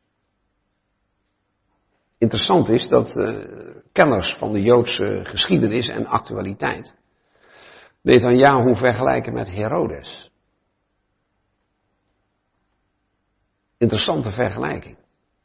[2.17, 3.45] Interessant is dat uh,
[3.91, 6.93] kenners van de Joodse geschiedenis en actualiteit
[8.01, 10.30] Netanyahu vergelijken met Herodes.
[13.81, 14.97] Interessante vergelijking.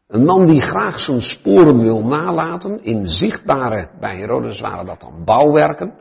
[0.06, 5.24] Een man die graag zijn sporen wil nalaten, in zichtbare, bij Herodes waren dat dan
[5.24, 5.94] bouwwerken,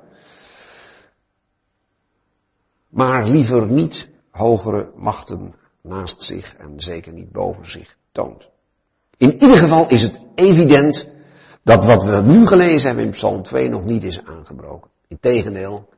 [2.90, 8.50] maar liever niet hogere machten naast zich en zeker niet boven zich toont.
[9.18, 11.08] In ieder geval is het evident
[11.64, 14.90] dat wat we nu gelezen hebben in Psalm 2 nog niet is aangebroken.
[15.08, 15.90] Integendeel,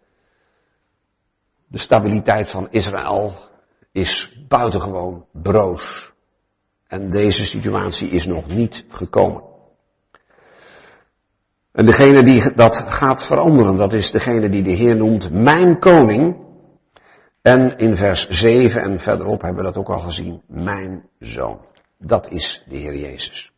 [1.68, 3.34] De stabiliteit van Israël
[3.92, 6.16] is buitengewoon broos.
[6.88, 9.44] En deze situatie is nog niet gekomen.
[11.72, 16.46] En degene die dat gaat veranderen, dat is degene die de Heer noemt mijn koning.
[17.42, 21.60] En in vers 7 en verderop hebben we dat ook al gezien, mijn zoon.
[22.00, 23.52] Dat is de Heer Jezus.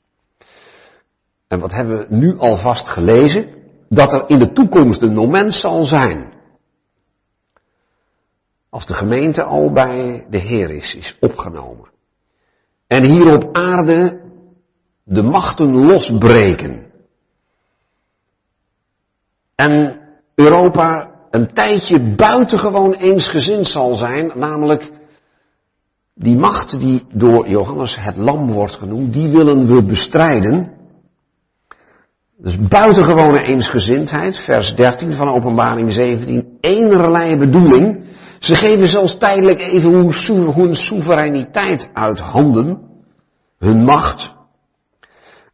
[1.48, 3.48] En wat hebben we nu alvast gelezen?
[3.90, 6.34] Dat er in de toekomst een moment zal zijn.
[8.70, 11.90] Als de gemeente al bij de Heer is, is opgenomen.
[12.90, 14.22] En hier op aarde
[15.04, 16.86] de machten losbreken.
[19.56, 20.00] En
[20.36, 24.92] Europa een tijdje buitengewoon eensgezind zal zijn, namelijk
[26.16, 30.72] die macht die door Johannes het lam wordt genoemd, die willen we bestrijden.
[32.38, 38.06] Dus buitengewone eensgezindheid, vers 13 van openbaring 17, enerlei bedoeling.
[38.40, 39.94] Ze geven zelfs tijdelijk even
[40.54, 42.82] hun soevereiniteit uit handen,
[43.58, 44.34] hun macht,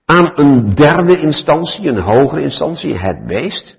[0.05, 3.77] aan een derde instantie, een hogere instantie, het beest.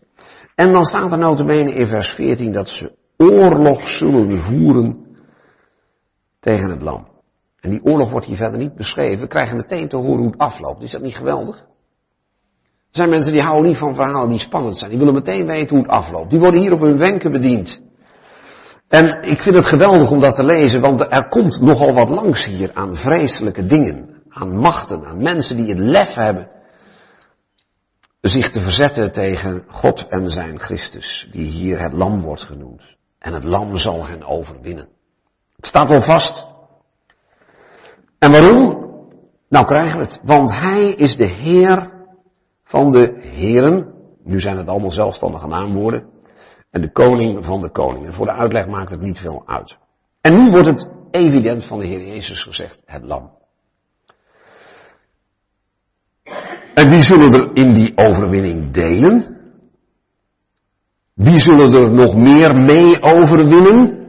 [0.54, 5.06] En dan staat er notabene in vers 14 dat ze oorlog zullen voeren
[6.40, 7.08] tegen het lam.
[7.60, 9.20] En die oorlog wordt hier verder niet beschreven.
[9.20, 10.82] We krijgen meteen te horen hoe het afloopt.
[10.82, 11.56] Is dat niet geweldig?
[11.56, 14.90] Er zijn mensen die houden niet van verhalen die spannend zijn.
[14.90, 16.30] Die willen meteen weten hoe het afloopt.
[16.30, 17.80] Die worden hier op hun wenken bediend.
[18.88, 22.44] En ik vind het geweldig om dat te lezen, want er komt nogal wat langs
[22.44, 24.14] hier aan vreselijke dingen.
[24.28, 26.54] Aan machten, aan mensen die het lef hebben
[28.28, 32.82] zich te verzetten tegen God en zijn Christus, die hier het lam wordt genoemd.
[33.18, 34.88] En het lam zal hen overwinnen.
[35.56, 36.46] Het staat al vast.
[38.18, 38.84] En waarom?
[39.48, 40.20] Nou krijgen we het.
[40.22, 41.92] Want hij is de Heer
[42.64, 43.94] van de Heren.
[44.24, 46.08] Nu zijn het allemaal zelfstandige naamwoorden.
[46.76, 48.14] En de koning van de koningen.
[48.14, 49.78] Voor de uitleg maakt het niet veel uit.
[50.20, 53.30] En nu wordt het evident van de Heer Jezus gezegd, het lam.
[56.74, 59.40] En wie zullen er in die overwinning delen?
[61.14, 64.06] Wie zullen er nog meer mee overwinnen?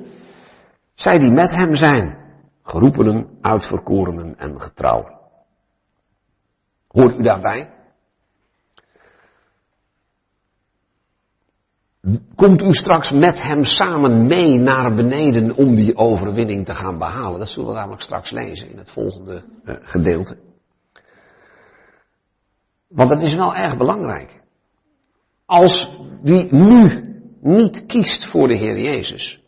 [0.95, 2.17] Zij die met hem zijn,
[2.63, 5.19] geroepenen, uitverkorenen en getrouwen.
[6.87, 7.76] Hoort u daarbij?
[12.35, 17.39] Komt u straks met hem samen mee naar beneden om die overwinning te gaan behalen?
[17.39, 20.37] Dat zullen we namelijk straks lezen in het volgende uh, gedeelte.
[22.87, 24.41] Want dat is wel erg belangrijk.
[25.45, 25.89] Als
[26.21, 27.03] wie nu
[27.41, 29.39] niet kiest voor de Heer Jezus,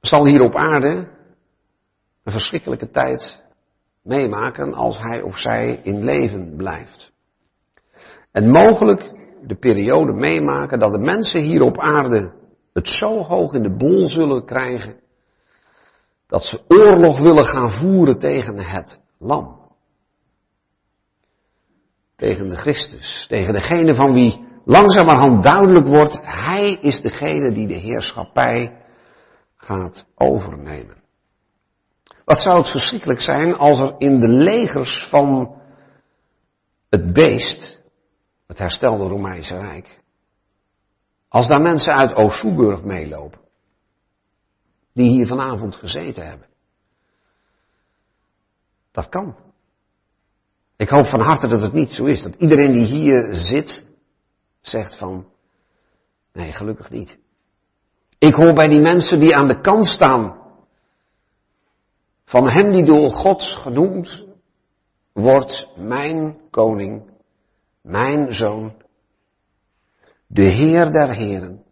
[0.00, 1.08] zal hier op aarde
[2.22, 3.42] een verschrikkelijke tijd
[4.02, 7.11] meemaken als hij of zij in leven blijft.
[8.32, 9.12] En mogelijk
[9.46, 12.32] de periode meemaken dat de mensen hier op aarde
[12.72, 15.00] het zo hoog in de bol zullen krijgen
[16.26, 19.62] dat ze oorlog willen gaan voeren tegen het lam
[22.22, 27.74] tegen de Christus, tegen degene van wie langzamerhand duidelijk wordt, hij is degene die de
[27.74, 28.76] heerschappij
[29.56, 31.02] gaat overnemen.
[32.24, 35.54] Wat zou het verschrikkelijk zijn als er in de legers van
[36.90, 37.80] het beest,
[38.52, 40.00] het herstelde Romeinse Rijk,
[41.28, 43.40] als daar mensen uit Oost-Soeburg meelopen,
[44.92, 46.46] die hier vanavond gezeten hebben.
[48.90, 49.36] Dat kan.
[50.76, 52.22] Ik hoop van harte dat het niet zo is.
[52.22, 53.84] Dat iedereen die hier zit,
[54.60, 55.28] zegt van,
[56.32, 57.18] nee, gelukkig niet.
[58.18, 60.40] Ik hoor bij die mensen die aan de kant staan
[62.24, 64.24] van hem die door God genoemd
[65.12, 67.11] wordt, mijn koning,
[67.82, 68.82] mijn zoon,
[70.26, 71.64] de Heer der Heren,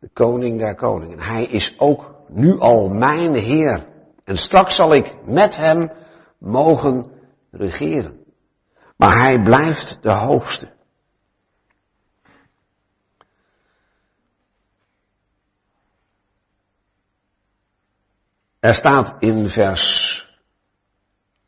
[0.00, 1.20] de koning der koningen.
[1.20, 3.86] Hij is ook nu al mijn Heer.
[4.24, 5.92] En straks zal ik met hem
[6.38, 7.10] mogen
[7.50, 8.24] regeren.
[8.96, 10.72] Maar hij blijft de hoogste.
[18.60, 20.26] Er staat in vers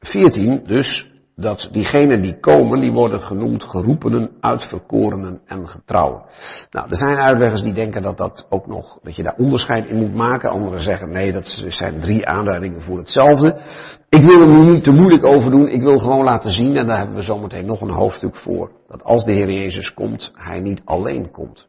[0.01, 6.23] 14 dus dat diegenen die komen, die worden genoemd geroepenen, uitverkorenen en getrouwen.
[6.71, 9.97] Nou, er zijn uitleggers die denken dat dat ook nog, dat je daar onderscheid in
[9.97, 10.51] moet maken.
[10.51, 13.61] Anderen zeggen nee, dat zijn drie aanduidingen voor hetzelfde.
[14.09, 15.69] Ik wil er nu niet te moeilijk over doen.
[15.69, 19.05] Ik wil gewoon laten zien, en daar hebben we zometeen nog een hoofdstuk voor, dat
[19.05, 21.69] als de Heer Jezus komt, Hij niet alleen komt.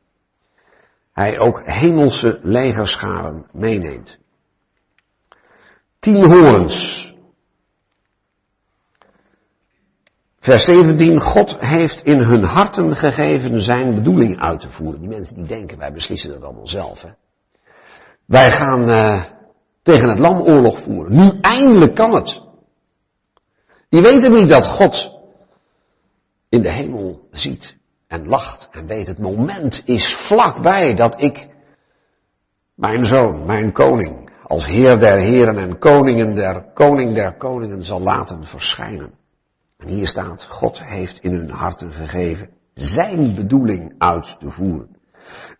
[1.13, 4.18] Hij ook hemelse legerscharen meeneemt.
[5.99, 7.07] Tien horens
[10.48, 15.00] Vers 17, God heeft in hun harten gegeven zijn bedoeling uit te voeren.
[15.00, 17.02] Die mensen die denken, wij beslissen het allemaal zelf.
[17.02, 17.10] Hè?
[18.26, 19.24] Wij gaan uh,
[19.82, 21.16] tegen het lam oorlog voeren.
[21.16, 22.41] Nu eindelijk kan het.
[23.89, 25.12] Die weten niet dat God
[26.50, 27.76] in de hemel ziet
[28.08, 31.48] en lacht en weet het moment is vlakbij dat ik
[32.76, 38.02] mijn zoon, mijn koning, als heer der heren en koningen der koning der koningen zal
[38.02, 39.26] laten verschijnen.
[39.78, 44.95] En hier staat, God heeft in hun harten gegeven zijn bedoeling uit te voeren.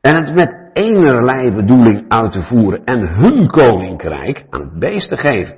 [0.02, 5.18] En het met enerlei bedoeling uit te voeren en hun koninkrijk aan het beest te
[5.18, 5.58] geven.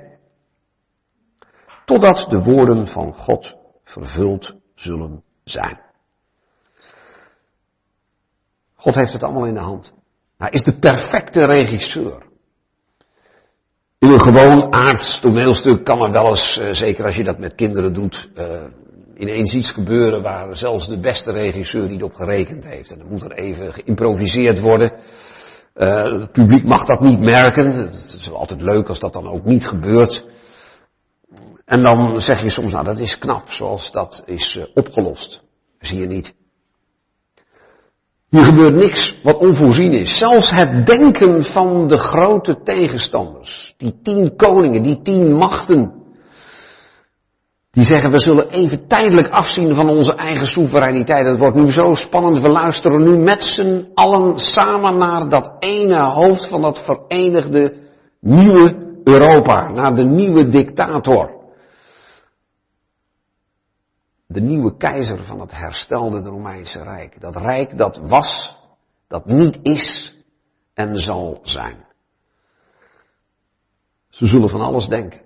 [1.84, 5.80] Totdat de woorden van God vervuld zullen zijn.
[8.74, 9.92] God heeft het allemaal in de hand.
[10.36, 12.29] Hij is de perfecte regisseur.
[14.00, 17.54] In een gewoon aards toneelstuk kan er wel eens, eh, zeker als je dat met
[17.54, 18.64] kinderen doet, uh,
[19.16, 22.90] ineens iets gebeuren waar zelfs de beste regisseur niet op gerekend heeft.
[22.90, 24.92] En dan moet er even geïmproviseerd worden.
[25.76, 27.72] Uh, het publiek mag dat niet merken.
[27.72, 30.24] Het is wel altijd leuk als dat dan ook niet gebeurt.
[31.64, 35.42] En dan zeg je soms, nou dat is knap, zoals dat is opgelost.
[35.78, 36.34] Zie je niet.
[38.30, 40.18] Hier gebeurt niks wat onvoorzien is.
[40.18, 45.92] Zelfs het denken van de grote tegenstanders, die tien koningen, die tien machten,
[47.70, 51.26] die zeggen we zullen even tijdelijk afzien van onze eigen soevereiniteit.
[51.26, 55.98] Het wordt nu zo spannend, we luisteren nu met z'n allen samen naar dat ene
[55.98, 57.74] hoofd van dat verenigde
[58.20, 58.74] nieuwe
[59.04, 61.39] Europa, naar de nieuwe dictator
[64.32, 67.20] de nieuwe keizer van het herstelde Romeinse Rijk.
[67.20, 68.56] Dat rijk dat was,
[69.08, 70.14] dat niet is
[70.74, 71.86] en zal zijn.
[74.08, 75.20] Ze zullen van alles denken.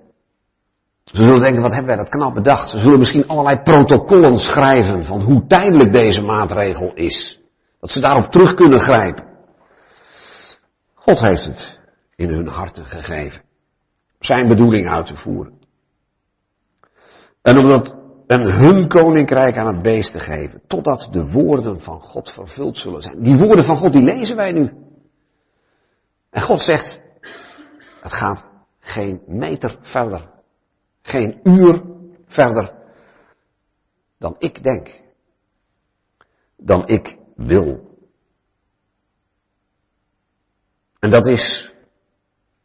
[1.04, 2.68] Ze zullen denken, wat hebben wij dat knap bedacht.
[2.68, 7.40] Ze zullen misschien allerlei protocollen schrijven van hoe tijdelijk deze maatregel is.
[7.80, 9.24] Dat ze daarop terug kunnen grijpen.
[10.94, 11.78] God heeft het
[12.16, 13.42] in hun harten gegeven.
[14.18, 15.58] Zijn bedoeling uit te voeren.
[17.42, 22.30] En omdat en hun koninkrijk aan het beest te geven, totdat de woorden van God
[22.30, 23.22] vervuld zullen zijn.
[23.22, 24.72] Die woorden van God, die lezen wij nu.
[26.30, 27.00] En God zegt,
[28.00, 28.44] het gaat
[28.78, 30.30] geen meter verder,
[31.02, 31.82] geen uur
[32.26, 32.72] verder
[34.18, 35.00] dan ik denk,
[36.56, 37.92] dan ik wil.
[40.98, 41.72] En dat is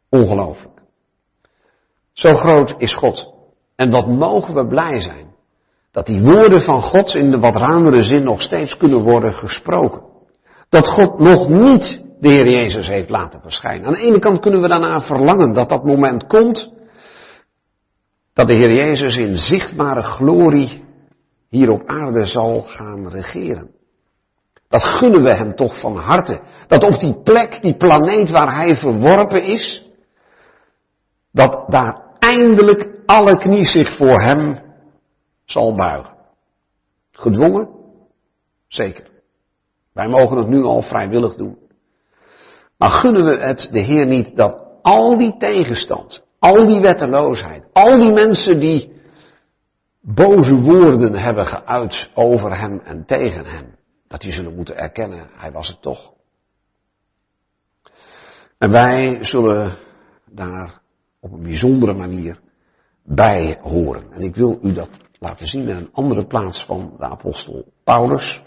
[0.10, 0.82] ongelooflijk.
[2.14, 3.34] Zo groot is God.
[3.76, 5.29] En wat mogen we blij zijn
[5.92, 10.02] dat die woorden van God in de wat ruimere zin nog steeds kunnen worden gesproken.
[10.70, 13.88] Dat God nog niet de Heer Jezus heeft laten verschijnen.
[13.88, 16.72] Aan de ene kant kunnen we daarna verlangen dat dat moment komt.
[18.34, 20.84] Dat de Heer Jezus in zichtbare glorie
[21.50, 23.70] hier op aarde zal gaan regeren.
[24.68, 26.42] Dat gunnen we hem toch van harte.
[26.68, 29.86] Dat op die plek, die planeet waar hij verworpen is,
[31.32, 34.69] dat daar eindelijk alle knie zich voor hem
[35.52, 36.16] zal buigen.
[37.12, 37.70] Gedwongen?
[38.68, 39.10] Zeker.
[39.94, 41.58] Wij mogen het nu al vrijwillig doen.
[42.78, 47.98] Maar gunnen we het de Heer niet dat al die tegenstand, al die wetteloosheid, al
[47.98, 49.02] die mensen die
[50.02, 53.76] boze woorden hebben geuit over hem en tegen hem,
[54.08, 56.14] dat die zullen moeten erkennen, hij was het toch.
[58.58, 59.78] En wij zullen
[60.26, 60.82] daar
[61.20, 62.40] op een bijzondere manier
[63.04, 64.12] bij horen.
[64.12, 64.90] En ik wil u dat
[65.20, 68.42] laten zien in een andere plaats van de apostel Paulus.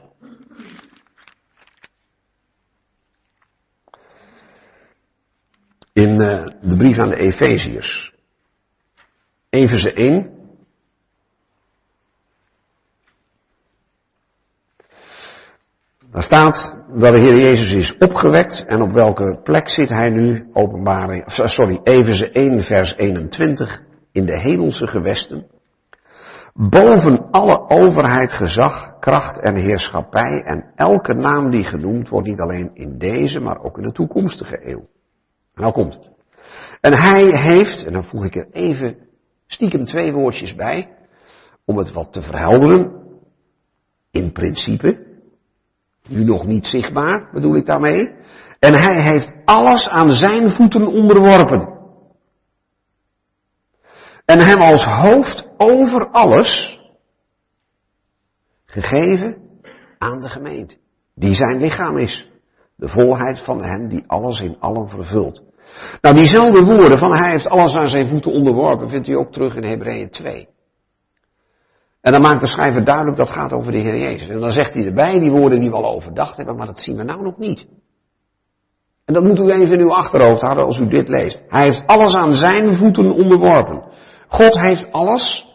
[5.92, 8.12] In uh, de brief aan de Efeziërs.
[9.48, 10.40] Efeze 1.
[16.10, 20.48] Daar staat dat de Heer Jezus is opgewekt en op welke plek zit hij nu?
[20.52, 25.46] Openbaring, sorry, Efeze 1 vers 21 in de hemelse gewesten
[26.55, 32.70] boven alle overheid, gezag, kracht en heerschappij en elke naam die genoemd wordt, niet alleen
[32.74, 34.88] in deze, maar ook in de toekomstige eeuw.
[35.55, 36.11] Nou komt het.
[36.80, 38.96] En hij heeft, en dan voeg ik er even
[39.46, 40.88] stiekem twee woordjes bij,
[41.64, 43.00] om het wat te verhelderen,
[44.11, 45.07] in principe,
[46.09, 48.14] nu nog niet zichtbaar, bedoel ik daarmee,
[48.59, 51.71] en hij heeft alles aan zijn voeten onderworpen
[54.24, 56.80] en hem als hoofd over alles
[58.66, 59.36] gegeven
[59.98, 60.76] aan de gemeente,
[61.14, 62.30] die zijn lichaam is.
[62.76, 65.42] De volheid van hem die alles in allen vervult.
[66.00, 69.54] Nou, diezelfde woorden van hij heeft alles aan zijn voeten onderworpen, vindt u ook terug
[69.54, 70.48] in Hebreeën 2.
[72.00, 74.28] En dan maakt de schrijver duidelijk dat gaat over de Heer Jezus.
[74.28, 76.96] En dan zegt hij erbij die woorden die we al overdacht hebben, maar dat zien
[76.96, 77.66] we nou nog niet.
[79.04, 81.42] En dat moet u even in uw achterhoofd houden als u dit leest.
[81.48, 83.84] Hij heeft alles aan zijn voeten onderworpen.
[84.33, 85.47] God heeft alles,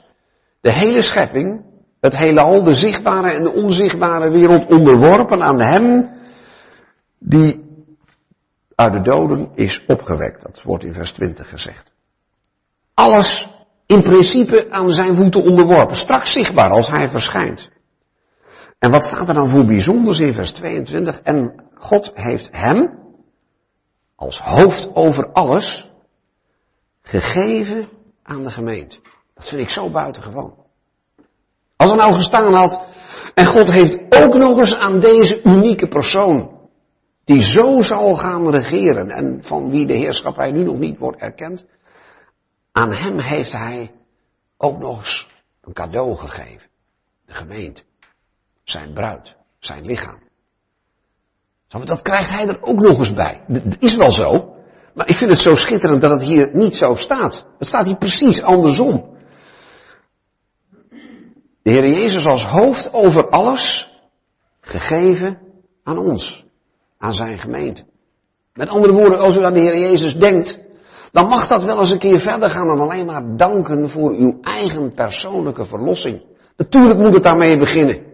[0.62, 1.66] de hele schepping,
[2.00, 6.10] het heelal, de zichtbare en de onzichtbare wereld onderworpen aan hem
[7.20, 7.66] die
[8.76, 10.42] uit de doden is opgewekt.
[10.42, 11.92] Dat wordt in vers 20 gezegd.
[12.94, 13.50] Alles
[13.86, 15.96] in principe aan zijn voeten onderworpen.
[15.96, 17.70] Straks zichtbaar als hij verschijnt.
[18.80, 21.20] En wat staat er dan voor bijzonders in vers 22?
[21.22, 23.00] En God heeft hem,
[24.16, 25.90] als hoofd over alles,
[27.02, 27.96] gegeven
[28.28, 29.00] aan de gemeente.
[29.34, 30.56] Dat vind ik zo buitengewoon.
[31.76, 32.86] Als er nou gestaan had,
[33.34, 36.70] en God heeft ook nog eens aan deze unieke persoon,
[37.24, 41.66] die zo zal gaan regeren en van wie de heerschappij nu nog niet wordt erkend,
[42.72, 43.92] aan hem heeft hij
[44.58, 45.28] ook nog eens
[45.62, 46.68] een cadeau gegeven.
[47.26, 47.82] De gemeente.
[48.64, 49.36] Zijn bruid.
[49.60, 50.20] Zijn lichaam.
[51.68, 53.44] Dat krijgt hij er ook nog eens bij.
[53.48, 54.57] Dat is wel zo.
[54.98, 57.45] Maar ik vind het zo schitterend dat het hier niet zo staat.
[57.58, 59.16] Het staat hier precies andersom.
[61.62, 63.89] De Heer Jezus als hoofd over alles
[64.62, 65.39] gegeven
[65.84, 66.45] aan ons.
[66.98, 67.84] Aan zijn gemeente.
[68.54, 70.60] Met andere woorden, als u aan de Heer Jezus denkt,
[71.12, 74.38] dan mag dat wel eens een keer verder gaan dan alleen maar danken voor uw
[74.41, 76.22] eigen persoonlijke verlossing.
[76.56, 78.06] Natuurlijk moet het daarmee beginnen.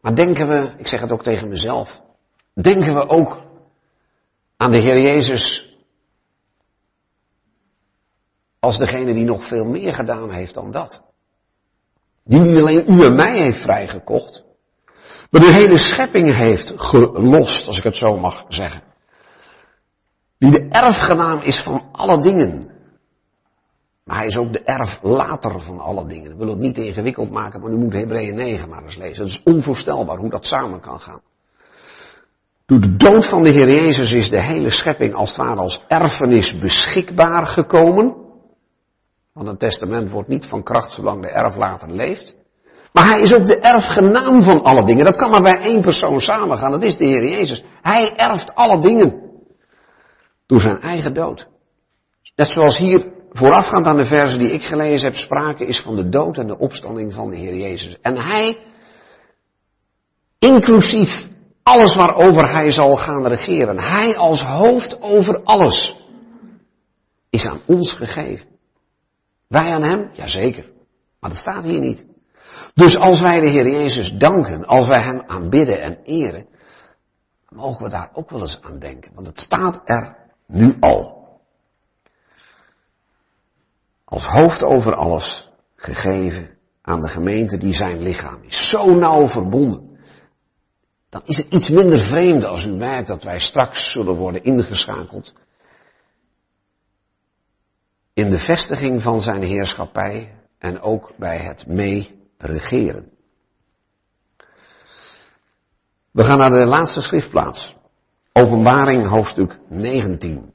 [0.00, 2.00] Maar denken we, ik zeg het ook tegen mezelf,
[2.54, 3.46] denken we ook
[4.58, 5.76] aan de Heer Jezus
[8.58, 11.02] als degene die nog veel meer gedaan heeft dan dat.
[12.24, 14.44] Die niet alleen u en mij heeft vrijgekocht,
[15.30, 18.82] maar de hele schepping heeft gelost, als ik het zo mag zeggen.
[20.38, 22.76] Die de erfgenaam is van alle dingen.
[24.04, 26.30] Maar hij is ook de erflater van alle dingen.
[26.30, 29.24] Ik wil het niet ingewikkeld maken, maar u moet Hebreeën 9 maar eens lezen.
[29.24, 31.20] Het is onvoorstelbaar hoe dat samen kan gaan.
[32.68, 35.82] Door de dood van de Heer Jezus is de hele schepping als het ware als
[35.86, 38.16] erfenis beschikbaar gekomen.
[39.32, 42.34] Want een testament wordt niet van kracht zolang de erflater leeft.
[42.92, 45.04] Maar hij is ook de erfgenaam van alle dingen.
[45.04, 46.70] Dat kan maar bij één persoon samengaan.
[46.70, 47.64] Dat is de Heer Jezus.
[47.82, 49.22] Hij erft alle dingen.
[50.46, 51.48] Door zijn eigen dood.
[52.36, 56.08] Net zoals hier voorafgaand aan de versen die ik gelezen heb, sprake is van de
[56.08, 57.96] dood en de opstanding van de Heer Jezus.
[58.00, 58.58] En hij,
[60.38, 61.28] inclusief
[61.68, 65.96] alles waarover hij zal gaan regeren, hij als hoofd over alles,
[67.30, 68.46] is aan ons gegeven.
[69.48, 70.10] Wij aan hem?
[70.12, 70.70] Jazeker.
[71.20, 72.04] Maar dat staat hier niet.
[72.74, 76.46] Dus als wij de Heer Jezus danken, als wij hem aanbidden en eren,
[77.48, 79.14] mogen we daar ook wel eens aan denken.
[79.14, 80.16] Want het staat er
[80.46, 81.16] nu al.
[84.04, 86.50] Als hoofd over alles gegeven
[86.82, 88.70] aan de gemeente die zijn lichaam is.
[88.70, 89.87] Zo nauw verbonden.
[91.18, 95.34] Dan is het iets minder vreemd als u merkt dat wij straks zullen worden ingeschakeld
[98.14, 103.10] in de vestiging van zijn heerschappij en ook bij het meeregeren.
[106.10, 107.76] We gaan naar de laatste schriftplaats.
[108.32, 110.52] Openbaring hoofdstuk 19.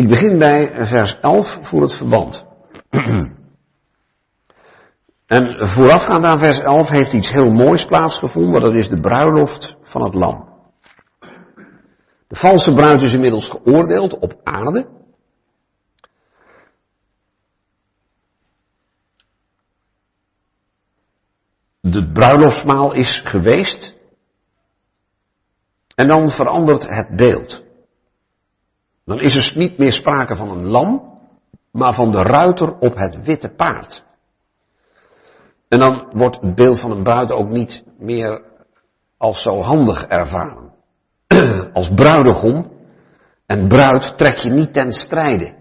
[0.00, 2.44] Ik begin bij vers 11 voor het verband.
[5.26, 10.02] en voorafgaand aan vers 11 heeft iets heel moois plaatsgevonden, dat is de bruiloft van
[10.02, 10.48] het lam.
[12.28, 14.98] De valse bruid is inmiddels geoordeeld op aarde.
[21.80, 23.94] de bruiloftsmaal is geweest.
[25.94, 27.69] En dan verandert het beeld.
[29.10, 31.18] Dan is er niet meer sprake van een lam,
[31.72, 34.04] maar van de ruiter op het witte paard.
[35.68, 38.42] En dan wordt het beeld van een bruid ook niet meer
[39.16, 40.72] als zo handig ervaren.
[41.72, 42.72] Als bruidegom
[43.46, 45.54] en bruid trek je niet ten strijde.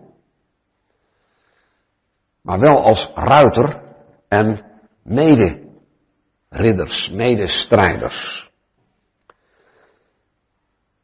[2.41, 3.82] Maar wel als ruiter
[4.28, 4.66] en
[5.04, 5.60] mede
[6.50, 8.50] ridders, medestrijders.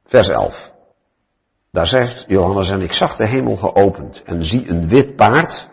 [0.03, 0.73] Vers 11.
[1.75, 5.69] Daar zegt Johannes, en ik zag de hemel geopend en zie een wit paard.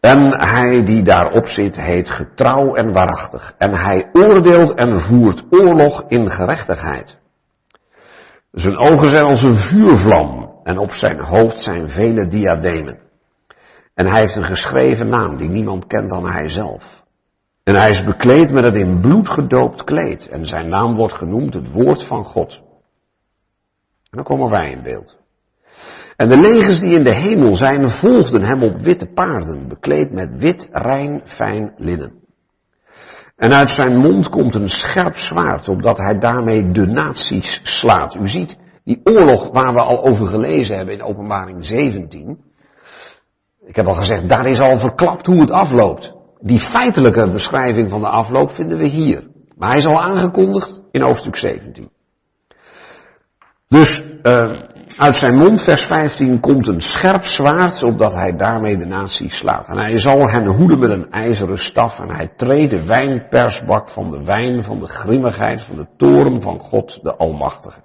[0.00, 3.54] En hij die daarop zit heet getrouw en waarachtig.
[3.58, 7.18] En hij oordeelt en voert oorlog in gerechtigheid.
[8.52, 12.98] Zijn ogen zijn als een vuurvlam en op zijn hoofd zijn vele diademen.
[13.94, 17.02] En hij heeft een geschreven naam die niemand kent dan hij zelf.
[17.64, 20.28] En hij is bekleed met het in bloed gedoopt kleed.
[20.28, 22.52] En zijn naam wordt genoemd het woord van God.
[24.10, 25.19] En dan komen wij in beeld.
[26.20, 30.30] En de legers die in de hemel zijn, volgden hem op witte paarden, bekleed met
[30.38, 32.12] wit, rein, fijn linnen.
[33.36, 38.14] En uit zijn mond komt een scherp zwaard, opdat hij daarmee de naties slaat.
[38.14, 42.38] U ziet, die oorlog waar we al over gelezen hebben in openbaring 17.
[43.66, 46.12] Ik heb al gezegd, daar is al verklapt hoe het afloopt.
[46.40, 49.26] Die feitelijke beschrijving van de afloop vinden we hier.
[49.56, 51.90] Maar hij is al aangekondigd in hoofdstuk 17.
[53.68, 54.60] Dus uh,
[55.00, 59.68] uit zijn mond, vers 15, komt een scherp zwaard, opdat hij daarmee de natie slaat.
[59.68, 64.10] En hij zal hen hoeden met een ijzeren staf, en hij treedt de wijnpersbak van
[64.10, 67.80] de wijn van de grimmigheid van de toren van God de Almachtige.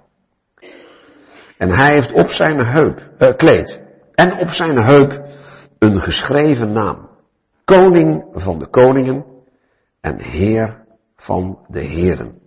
[1.58, 3.80] En hij heeft op zijn heup, uh, kleed,
[4.14, 5.24] en op zijn heup
[5.78, 7.08] een geschreven naam.
[7.64, 9.24] Koning van de koningen
[10.00, 10.84] en Heer
[11.16, 12.45] van de heren.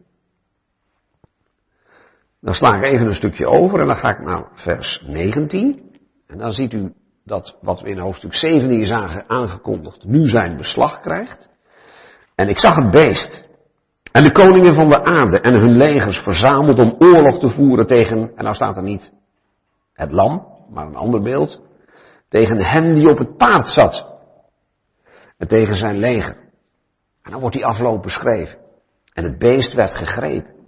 [2.41, 5.81] Dan sla ik even een stukje over en dan ga ik naar vers 19.
[6.27, 10.99] En dan ziet u dat wat we in hoofdstuk 17 zagen aangekondigd nu zijn beslag
[10.99, 11.49] krijgt.
[12.35, 13.47] En ik zag het beest
[14.11, 18.35] en de koningen van de aarde en hun legers verzameld om oorlog te voeren tegen,
[18.35, 19.11] en nou staat er niet
[19.93, 21.61] het lam, maar een ander beeld,
[22.29, 24.07] tegen hem die op het paard zat.
[25.37, 26.35] En tegen zijn leger.
[27.23, 28.57] En dan wordt die afloop beschreven.
[29.13, 30.58] En het beest werd gegrepen.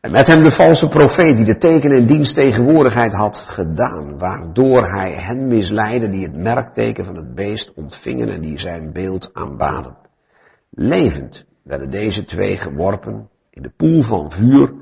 [0.00, 4.82] En met hem de valse profeet die de tekenen in dienst tegenwoordigheid had gedaan, waardoor
[4.86, 9.96] hij hen misleidde die het merkteken van het beest ontvingen en die zijn beeld aanbaden.
[10.70, 14.72] Levend werden deze twee geworpen in de poel van vuur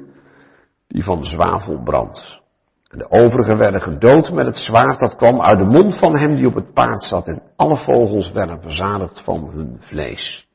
[0.86, 2.40] die van zwavel brandt.
[2.88, 6.36] En de overigen werden gedood met het zwaard dat kwam uit de mond van hem
[6.36, 10.48] die op het paard zat en alle vogels werden verzadigd van hun vlees.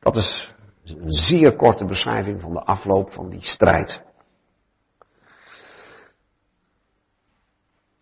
[0.00, 0.53] Dat is
[0.84, 4.02] een zeer korte beschrijving van de afloop van die strijd.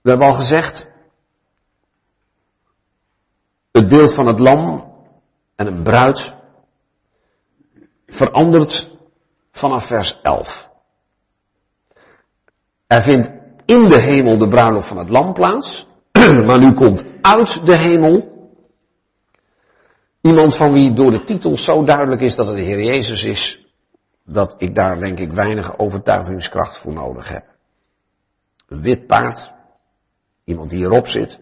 [0.03, 0.89] We hebben al gezegd,
[3.73, 4.93] het beeld van het lam
[5.57, 6.35] en een bruid
[8.07, 8.89] verandert
[9.53, 10.69] vanaf vers 11.
[12.87, 13.31] Er vindt
[13.65, 15.87] in de hemel de bruiloft van het lam plaats,
[16.47, 18.32] maar nu komt uit de hemel
[20.23, 23.67] Iemand van wie door de titel zo duidelijk is dat het de Heer Jezus is,
[24.25, 27.45] dat ik daar denk ik weinig overtuigingskracht voor nodig heb.
[28.69, 29.53] Een wit paard,
[30.45, 31.39] iemand die erop zit.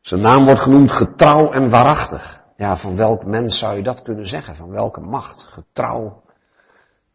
[0.00, 2.40] Zijn naam wordt genoemd getrouw en waarachtig.
[2.56, 4.56] Ja, van welk mens zou je dat kunnen zeggen?
[4.56, 5.42] Van welke macht?
[5.42, 6.22] Getrouw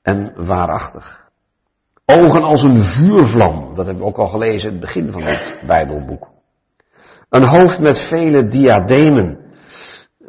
[0.02, 1.22] en waarachtig.
[2.06, 5.64] Ogen als een vuurvlam, dat hebben we ook al gelezen in het begin van dit
[5.66, 6.28] Bijbelboek.
[7.30, 9.43] Een hoofd met vele diademen.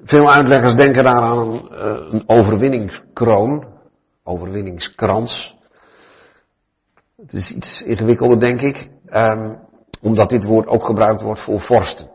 [0.04, 3.66] Veel uitleggers denken daar aan een, uh, een overwinningskroon,
[4.24, 5.56] overwinningskrans.
[7.16, 9.58] Het is iets ingewikkelder, denk ik, um,
[10.00, 12.10] omdat dit woord ook gebruikt wordt voor vorsten.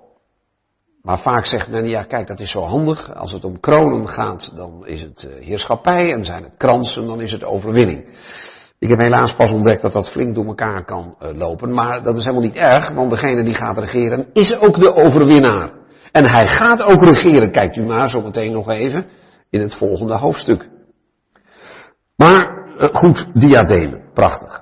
[1.02, 3.16] Maar vaak zegt men, ja kijk, dat is zo handig.
[3.16, 7.22] Als het om kronen gaat, dan is het uh, heerschappij en zijn het kransen, dan
[7.22, 8.06] is het overwinning.
[8.80, 12.16] Ik heb helaas pas ontdekt dat dat flink door elkaar kan uh, lopen, maar dat
[12.16, 15.79] is helemaal niet erg, want degene die gaat regeren is ook de overwinnaar.
[16.12, 19.06] En hij gaat ook regeren, kijkt u maar zo meteen nog even
[19.50, 20.70] in het volgende hoofdstuk.
[22.16, 24.62] Maar eh, goed, diademen, prachtig.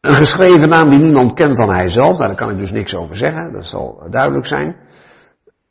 [0.00, 3.16] Een geschreven naam die niemand kent dan hij zelf, daar kan ik dus niks over
[3.16, 4.76] zeggen, dat zal duidelijk zijn.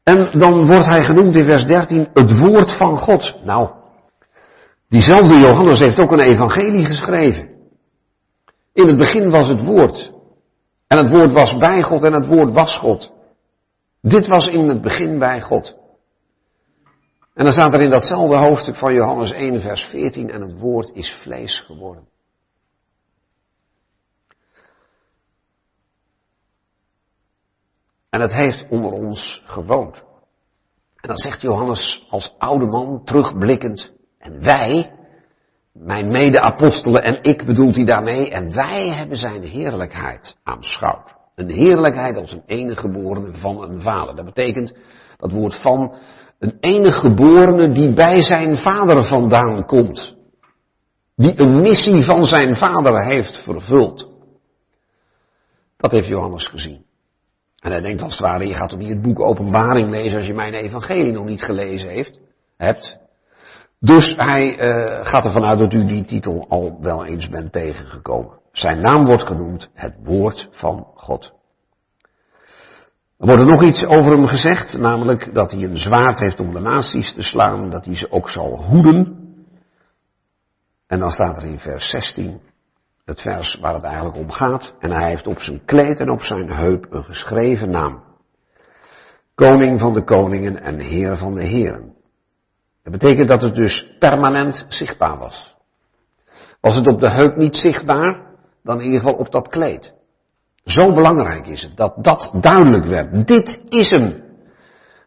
[0.03, 3.35] En dan wordt hij genoemd in vers 13 het woord van God.
[3.43, 3.69] Nou,
[4.89, 7.49] diezelfde Johannes heeft ook een evangelie geschreven.
[8.73, 10.11] In het begin was het woord.
[10.87, 13.11] En het woord was bij God en het woord was God.
[14.07, 15.77] Dit was in het begin bij God.
[17.33, 20.89] En dan staat er in datzelfde hoofdstuk van Johannes 1, vers 14, en het woord
[20.93, 22.07] is vlees geworden.
[28.09, 30.03] En het heeft onder ons gewoond.
[30.95, 34.95] En dan zegt Johannes als oude man terugblikkend, en wij,
[35.73, 41.24] mijn mede-apostelen en ik bedoelt hij daarmee, en wij hebben zijn heerlijkheid aanschouwd.
[41.35, 44.15] Een heerlijkheid als een enige geborene van een vader.
[44.15, 44.73] Dat betekent
[45.17, 45.95] dat woord van
[46.39, 50.15] een enige geborene die bij zijn vader vandaan komt.
[51.15, 54.07] Die een missie van zijn vader heeft vervuld.
[55.77, 56.85] Dat heeft Johannes gezien.
[57.59, 60.27] En hij denkt als het ware, je gaat toch niet het boek Openbaring lezen als
[60.27, 62.19] je mijn evangelie nog niet gelezen heeft,
[62.57, 62.97] hebt.
[63.79, 68.39] Dus hij uh, gaat ervan uit dat u die titel al wel eens bent tegengekomen.
[68.55, 71.33] Zijn naam wordt genoemd het woord van God.
[73.17, 76.53] Er wordt er nog iets over hem gezegd, namelijk dat hij een zwaard heeft om
[76.53, 79.23] de naties te slaan, dat hij ze ook zal hoeden.
[80.87, 82.41] En dan staat er in vers 16,
[83.05, 84.75] het vers waar het eigenlijk om gaat.
[84.79, 88.03] En hij heeft op zijn kleed en op zijn heup een geschreven naam.
[89.33, 91.93] Koning van de koningen en Heer van de heren.
[92.83, 95.55] Dat betekent dat het dus permanent zichtbaar was.
[96.61, 98.24] Was het op de heup niet zichtbaar,
[98.65, 99.93] dan in ieder geval op dat kleed.
[100.63, 103.27] Zo belangrijk is het dat dat duidelijk werd.
[103.27, 104.23] Dit is hem.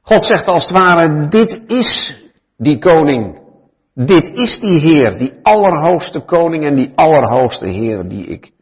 [0.03, 2.23] God zegt als het ware, dit is
[2.57, 3.47] die koning.
[3.95, 8.53] Dit is die Heer, die allerhoogste koning en die allerhoogste Heer die ik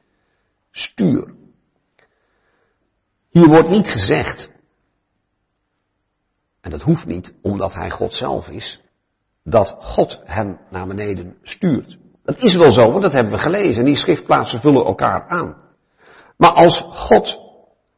[0.70, 1.34] stuur.
[3.30, 4.50] Hier wordt niet gezegd,
[6.60, 8.80] en dat hoeft niet omdat hij God zelf is,
[9.44, 11.98] dat God hem naar beneden stuurt.
[12.26, 13.84] Dat is wel zo, want dat hebben we gelezen.
[13.84, 15.56] Die schriftplaatsen vullen elkaar aan.
[16.36, 17.38] Maar als God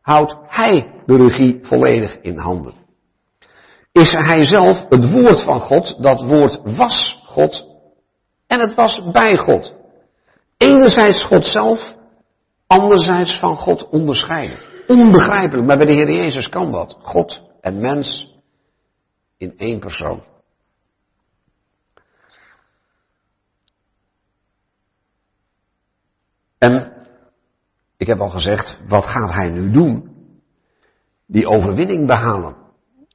[0.01, 2.75] houdt hij de regie volledig in handen.
[3.93, 7.67] Is hij zelf het woord van God, dat woord was God
[8.47, 9.75] en het was bij God.
[10.57, 11.95] Enerzijds God zelf,
[12.67, 14.59] anderzijds van God onderscheiden.
[14.87, 16.97] Onbegrijpelijk, maar bij de Heer Jezus kan dat.
[17.03, 18.35] God en mens
[19.37, 20.23] in één persoon.
[26.59, 26.93] En
[27.97, 30.17] ik heb al gezegd, wat gaat hij nu doen?
[31.27, 32.57] Die overwinning behalen.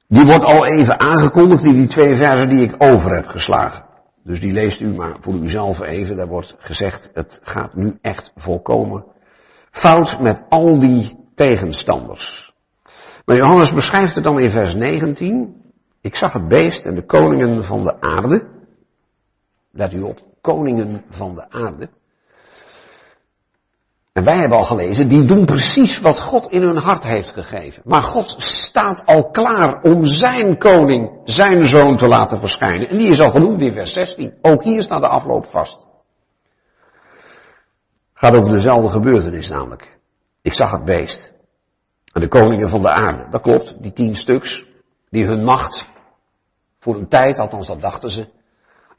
[0.08, 3.84] Die wordt al even aangekondigd in die twee versen die ik over heb geslagen.
[4.24, 6.16] Dus die leest u maar voor uzelf even.
[6.16, 9.12] Daar wordt gezegd, het gaat nu echt volkomen
[9.74, 12.52] fout met al die tegenstanders.
[13.24, 15.62] Maar Johannes beschrijft het dan in vers 19.
[16.00, 18.48] Ik zag het beest en de koningen van de aarde.
[19.72, 21.88] Let u op, koningen van de aarde.
[24.14, 27.82] En wij hebben al gelezen, die doen precies wat God in hun hart heeft gegeven.
[27.84, 32.88] Maar God staat al klaar om zijn koning, zijn zoon te laten verschijnen.
[32.88, 34.34] En die is al genoemd in vers 16.
[34.40, 35.86] Ook hier staat de afloop vast.
[38.14, 39.98] Gaat over dezelfde gebeurtenis namelijk.
[40.42, 41.32] Ik zag het beest.
[42.12, 43.30] En de koningen van de aarde.
[43.30, 44.64] Dat klopt, die tien stuks.
[45.10, 45.88] Die hun macht
[46.80, 48.28] voor een tijd, althans dat dachten ze,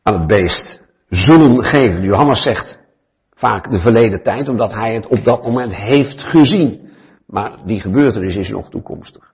[0.04, 2.04] aan het beest zullen geven.
[2.04, 2.84] Johannes zegt,
[3.46, 6.90] vaak de verleden tijd, omdat hij het op dat moment heeft gezien.
[7.28, 9.34] Maar die gebeurtenis is nog toekomstig.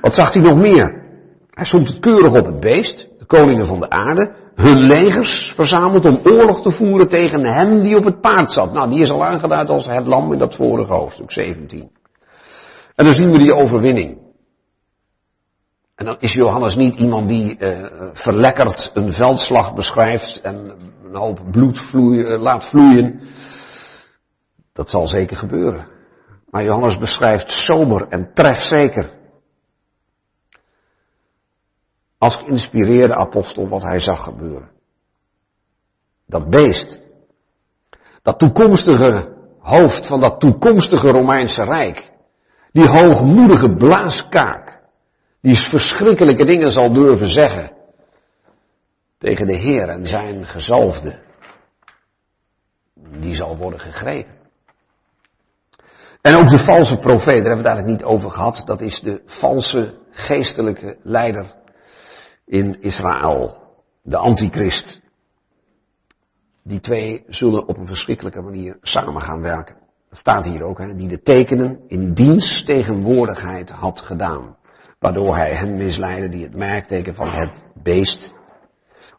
[0.00, 1.04] Wat zag hij nog meer?
[1.50, 6.04] Hij stond het keurig op het beest, de koningen van de aarde, hun legers verzameld
[6.04, 8.72] om oorlog te voeren tegen hem die op het paard zat.
[8.72, 11.90] Nou, die is al aangeduid als het lam in dat vorige hoofdstuk 17.
[12.94, 14.18] En dan zien we die overwinning.
[15.94, 20.72] En dan is Johannes niet iemand die uh, verlekkerd een veldslag beschrijft en
[21.16, 23.20] een bloed vloeien, uh, laat vloeien.
[24.72, 25.86] Dat zal zeker gebeuren.
[26.50, 29.10] Maar Johannes beschrijft sober en trefzeker.
[32.18, 34.70] Als geïnspireerde apostel wat hij zag gebeuren.
[36.26, 36.98] Dat beest.
[38.22, 42.12] Dat toekomstige hoofd van dat toekomstige Romeinse Rijk.
[42.72, 44.80] Die hoogmoedige blaaskaak
[45.40, 47.75] die verschrikkelijke dingen zal durven zeggen
[49.26, 51.18] tegen de Heer en zijn gezalfde,
[53.20, 54.34] die zal worden gegrepen.
[56.20, 59.00] En ook de valse profeet, daar hebben we het eigenlijk niet over gehad, dat is
[59.00, 61.54] de valse geestelijke leider
[62.44, 63.62] in Israël,
[64.02, 65.00] de antichrist.
[66.62, 69.76] Die twee zullen op een verschrikkelijke manier samen gaan werken.
[70.08, 74.56] Dat staat hier ook, hè, die de tekenen in dienst tegenwoordigheid had gedaan
[74.98, 78.34] waardoor hij hen misleidde die het merkteken van het beest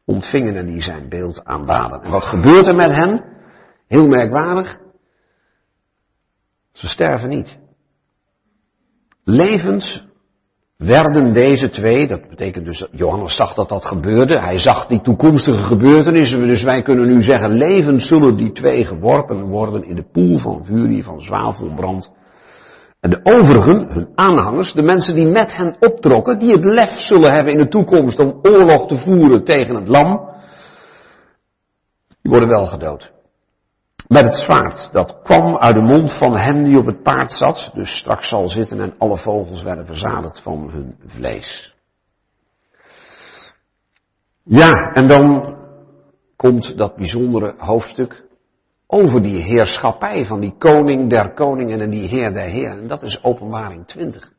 [0.07, 2.01] ontvingen en die zijn beeld aanbaden.
[2.01, 3.23] En wat gebeurt er met hen?
[3.87, 4.79] Heel merkwaardig.
[6.71, 7.57] Ze sterven niet.
[9.23, 10.05] Levend
[10.77, 15.63] werden deze twee, dat betekent dus Johannes zag dat dat gebeurde, hij zag die toekomstige
[15.63, 20.37] gebeurtenissen, dus wij kunnen nu zeggen, levend zullen die twee geworpen worden in de poel
[20.37, 22.11] van vuur die van zwavelbrand
[22.99, 27.33] en de overigen, hun aanhangers, de mensen die met hen optrokken, die het lef zullen
[27.33, 30.29] hebben in de toekomst om oorlog te voeren tegen het lam,
[32.21, 33.11] die worden wel gedood.
[34.07, 37.71] Met het zwaard, dat kwam uit de mond van hem die op het paard zat,
[37.73, 41.75] dus straks zal zitten en alle vogels werden verzadigd van hun vlees.
[44.43, 45.55] Ja, en dan
[46.35, 48.26] komt dat bijzondere hoofdstuk
[48.87, 52.79] over die heerschappij van die koning der koningen en die heer der heren.
[52.79, 54.31] En dat is openbaring 20.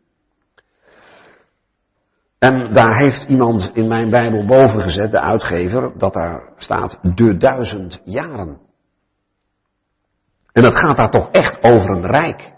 [2.38, 7.36] En daar heeft iemand in mijn Bijbel boven gezet, de uitgever, dat daar staat de
[7.36, 8.60] duizend jaren.
[10.52, 12.52] En dat gaat daar toch echt over een rijk.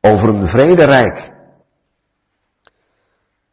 [0.00, 1.32] Over een vrederijk.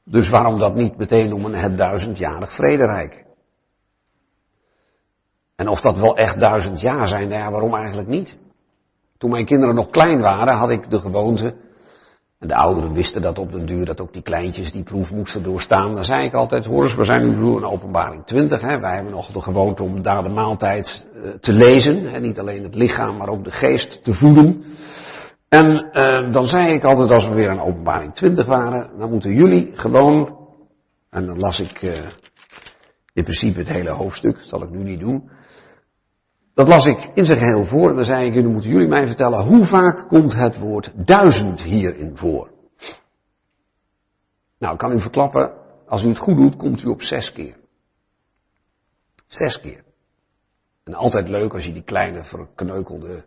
[0.03, 3.25] Dus waarom dat niet meteen noemen het duizendjarig vrederijk?
[5.59, 8.37] En of dat wel echt duizend jaar zijn, nou ja, waarom eigenlijk niet?
[9.17, 11.55] Toen mijn kinderen nog klein waren, had ik de gewoonte,
[12.39, 15.43] en de ouderen wisten dat op den duur, dat ook die kleintjes die proef moesten
[15.43, 15.93] doorstaan.
[15.93, 18.79] Dan zei ik altijd, hoor eens, we zijn nu in openbaring 20, hè.
[18.79, 22.03] wij hebben nog de gewoonte om daar de maaltijd eh, te lezen.
[22.03, 22.19] Hè.
[22.19, 24.63] Niet alleen het lichaam, maar ook de geest te voeden.
[25.49, 29.33] En uh, dan zei ik altijd, als we weer in openbaring 20 waren, dan moeten
[29.33, 30.37] jullie gewoon,
[31.09, 31.91] en dan las ik uh,
[33.13, 35.37] in principe het hele hoofdstuk, dat zal ik nu niet doen.
[36.59, 39.07] Dat las ik in zijn geheel voor en dan zei ik, dan moeten jullie mij
[39.07, 42.51] vertellen, hoe vaak komt het woord duizend hierin voor?
[44.57, 45.53] Nou, ik kan u verklappen,
[45.87, 47.55] als u het goed doet, komt u op zes keer.
[49.27, 49.83] Zes keer.
[50.83, 53.23] En altijd leuk als je die kleine verkneukelde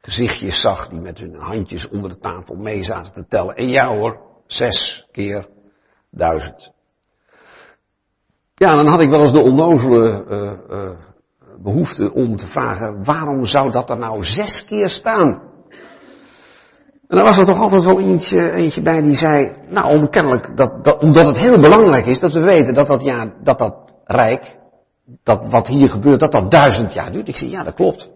[0.00, 3.54] gezichtjes zag die met hun handjes onder de tafel mee zaten te tellen.
[3.54, 5.48] En ja hoor, zes keer
[6.10, 6.72] duizend.
[8.54, 11.07] Ja, dan had ik wel eens de onnozele uh, uh,
[11.62, 15.46] behoefte om te vragen, waarom zou dat er nou zes keer staan?
[17.08, 20.56] En dan was er toch altijd wel eentje, eentje bij die zei, nou, om kennelijk
[20.56, 23.92] dat, dat, omdat het heel belangrijk is dat we weten dat dat, ja, dat, dat
[24.04, 24.58] rijk,
[25.22, 27.28] dat wat hier gebeurt, dat dat duizend jaar duurt.
[27.28, 28.10] Ik zei, ja, dat klopt.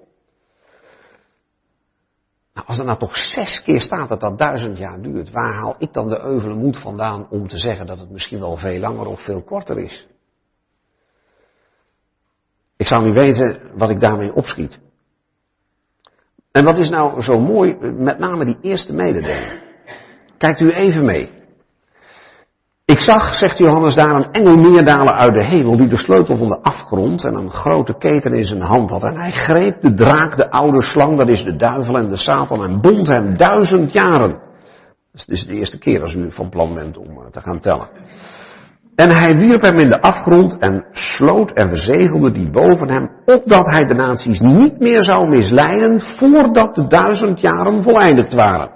[2.54, 5.74] Nou, als er nou toch zes keer staat dat dat duizend jaar duurt, waar haal
[5.78, 9.06] ik dan de euvele moed vandaan om te zeggen dat het misschien wel veel langer
[9.06, 10.06] of veel korter is?
[12.76, 14.80] Ik zou niet weten wat ik daarmee opschiet.
[16.52, 19.60] En wat is nou zo mooi, met name die eerste mededeling.
[20.38, 21.30] Kijkt u even mee.
[22.84, 26.48] Ik zag, zegt Johannes daar, een engel neerdalen uit de hemel die de sleutel van
[26.48, 29.02] de afgrond en een grote keten in zijn hand had.
[29.02, 32.64] En hij greep de draak, de oude slang, dat is de duivel en de Satan,
[32.64, 34.40] en bond hem duizend jaren.
[35.12, 37.88] Dat is de eerste keer als u van plan bent om eh, te gaan tellen.
[38.94, 43.66] En hij wierp hem in de afgrond en sloot en verzegelde die boven hem, opdat
[43.66, 48.70] hij de naties niet meer zou misleiden voordat de duizend jaren voleindigd waren.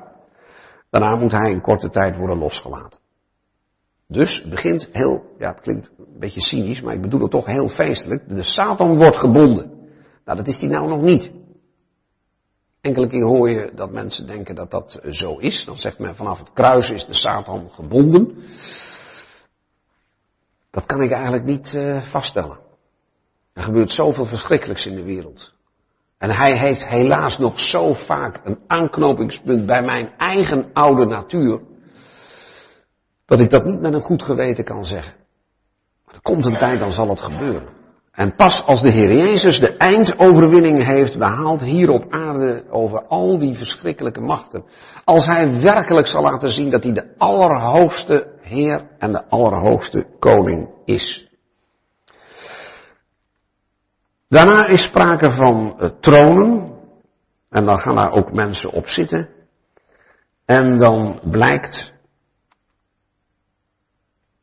[0.90, 3.00] Daarna moet hij in korte tijd worden losgelaten.
[4.08, 7.68] Dus begint heel, ja het klinkt een beetje cynisch, maar ik bedoel het toch heel
[7.68, 8.28] feestelijk.
[8.28, 9.70] De Satan wordt gebonden.
[10.24, 11.32] Nou dat is hij nou nog niet.
[12.80, 15.64] Enkele keer hoor je dat mensen denken dat dat zo is.
[15.64, 18.44] Dan zegt men vanaf het kruis is de Satan gebonden.
[20.76, 22.58] Dat kan ik eigenlijk niet uh, vaststellen.
[23.52, 25.52] Er gebeurt zoveel verschrikkelijks in de wereld.
[26.18, 31.60] En hij heeft helaas nog zo vaak een aanknopingspunt bij mijn eigen oude natuur.
[33.26, 35.14] Dat ik dat niet met een goed geweten kan zeggen.
[36.06, 37.68] Er komt een tijd, dan zal het gebeuren.
[38.12, 43.38] En pas als de Heer Jezus de eindoverwinning heeft behaald hier op aarde over al
[43.38, 44.64] die verschrikkelijke machten.
[45.04, 50.68] Als Hij werkelijk zal laten zien dat Hij de allerhoogste Heer en de allerhoogste Koning
[50.84, 51.28] is.
[54.28, 56.74] Daarna is sprake van uh, tronen.
[57.50, 59.28] En dan gaan daar ook mensen op zitten.
[60.44, 61.92] En dan blijkt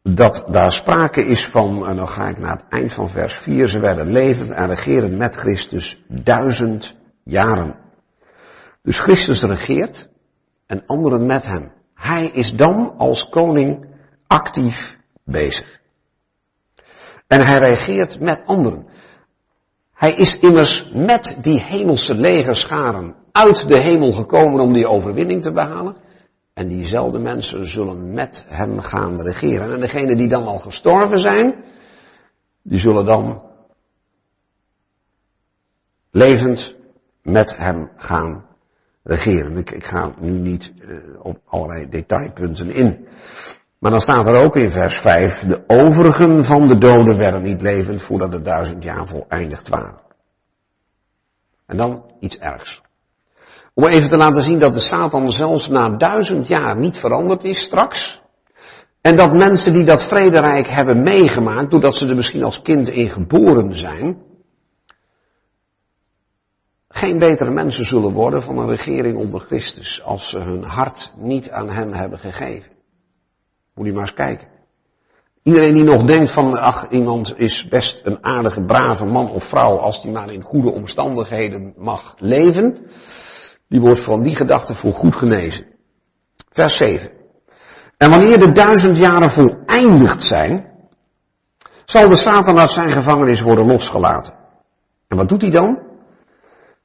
[0.02, 3.68] dat daar sprake is van, en dan ga ik naar het eind van vers 4,
[3.68, 7.76] ze werden levend en regerend met Christus duizend jaren.
[8.82, 10.10] Dus Christus regeert
[10.68, 11.72] en anderen met hem.
[11.94, 13.93] Hij is dan als koning
[14.34, 15.80] actief bezig.
[17.28, 18.88] En hij regeert met anderen.
[19.94, 25.52] Hij is immers met die hemelse legerscharen uit de hemel gekomen om die overwinning te
[25.52, 25.96] behalen.
[26.54, 29.74] En diezelfde mensen zullen met hem gaan regeren.
[29.74, 31.64] En degenen die dan al gestorven zijn,
[32.64, 33.42] die zullen dan
[36.12, 36.76] levend
[37.22, 38.46] met hem gaan
[39.04, 39.58] regeren.
[39.58, 43.08] Ik, ga nu niet uh, op allerlei detailpunten in.
[43.84, 47.62] Maar dan staat er ook in vers 5, de overigen van de doden werden niet
[47.62, 50.02] levend voordat de duizend jaar voleindigd waren.
[51.68, 52.82] En dan iets ergs.
[53.74, 57.64] Om even te laten zien dat de Satan zelfs na duizend jaar niet veranderd is
[57.64, 58.22] straks.
[59.02, 63.10] En dat mensen die dat vrederijk hebben meegemaakt, doordat ze er misschien als kind in
[63.10, 64.22] geboren zijn,
[66.88, 71.50] geen betere mensen zullen worden van een regering onder Christus als ze hun hart niet
[71.50, 72.73] aan hem hebben gegeven.
[73.76, 74.48] Moet je maar eens kijken.
[75.44, 79.78] Iedereen die nog denkt van, ach, iemand is best een aardige, brave man of vrouw
[79.78, 82.92] als die maar in goede omstandigheden mag leven,
[83.68, 85.66] die wordt van die gedachte voor goed genezen.
[86.50, 87.12] Vers 7.
[87.98, 90.72] En wanneer de duizend jaren voleindigd zijn,
[91.86, 94.34] zal de Satan uit zijn gevangenis worden losgelaten.
[95.08, 95.93] En wat doet hij dan?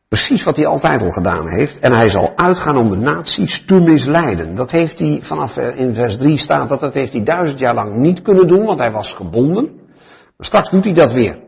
[0.09, 1.79] Precies wat hij altijd al gedaan heeft.
[1.79, 4.55] En hij zal uitgaan om de naties te misleiden.
[4.55, 7.75] Dat heeft hij vanaf eh, in vers 3 staat dat dat heeft hij duizend jaar
[7.75, 9.77] lang niet kunnen doen, want hij was gebonden.
[10.37, 11.47] Maar straks doet hij dat weer.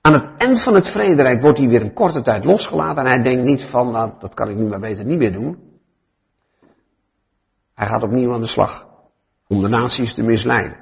[0.00, 3.22] Aan het eind van het vrederijk wordt hij weer een korte tijd losgelaten en hij
[3.22, 5.58] denkt niet van, nou, dat kan ik nu maar beter niet meer doen.
[7.74, 8.86] Hij gaat opnieuw aan de slag
[9.46, 10.76] om de naties te misleiden.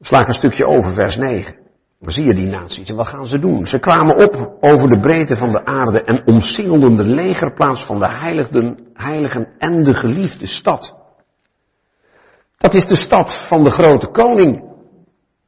[0.00, 1.59] Sla ik een stukje over, vers 9.
[2.00, 3.66] Dan zie je die naties en wat gaan ze doen?
[3.66, 8.08] Ze kwamen op over de breedte van de aarde en omsingelden de legerplaats van de
[8.94, 10.94] heiligen en de geliefde stad.
[12.56, 14.64] Dat is de stad van de grote koning.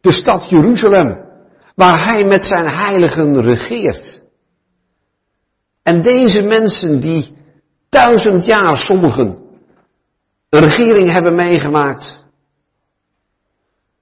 [0.00, 1.30] De stad Jeruzalem.
[1.74, 4.22] Waar hij met zijn heiligen regeert.
[5.82, 7.36] En deze mensen die
[7.88, 9.38] duizend jaar sommigen
[10.48, 12.24] een regering hebben meegemaakt.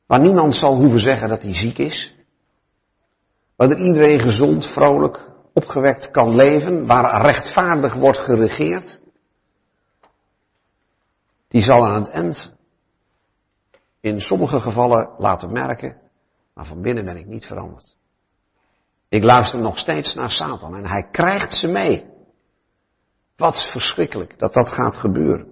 [0.06, 2.18] Waar niemand zal hoeven zeggen dat hij ziek is.
[3.60, 6.86] Waar iedereen gezond, vrolijk, opgewekt kan leven.
[6.86, 9.00] Waar rechtvaardig wordt geregeerd.
[11.48, 12.52] Die zal aan het eind
[14.00, 15.96] in sommige gevallen laten merken,
[16.54, 17.96] maar van binnen ben ik niet veranderd.
[19.08, 22.06] Ik luister nog steeds naar Satan en hij krijgt ze mee.
[23.36, 25.46] Wat verschrikkelijk dat dat gaat gebeuren.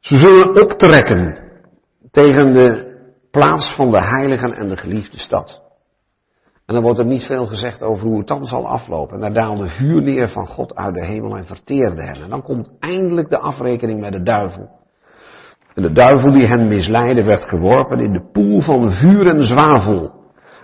[0.00, 1.50] Ze zullen optrekken
[2.10, 2.96] tegen de
[3.30, 5.65] plaats van de heiligen en de geliefde stad.
[6.66, 9.14] En dan wordt er niet veel gezegd over hoe het dan zal aflopen.
[9.14, 12.22] En daar daalde vuur neer van God uit de hemel en verteerde hen.
[12.22, 14.68] En dan komt eindelijk de afrekening met de duivel.
[15.74, 20.14] En de duivel die hen misleidde werd geworpen in de poel van vuur en zwavel.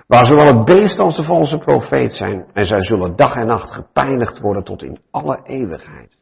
[0.07, 2.46] Waar zowel het beest als de valse profeet zijn.
[2.53, 6.16] En zij zullen dag en nacht gepijnigd worden tot in alle eeuwigheid.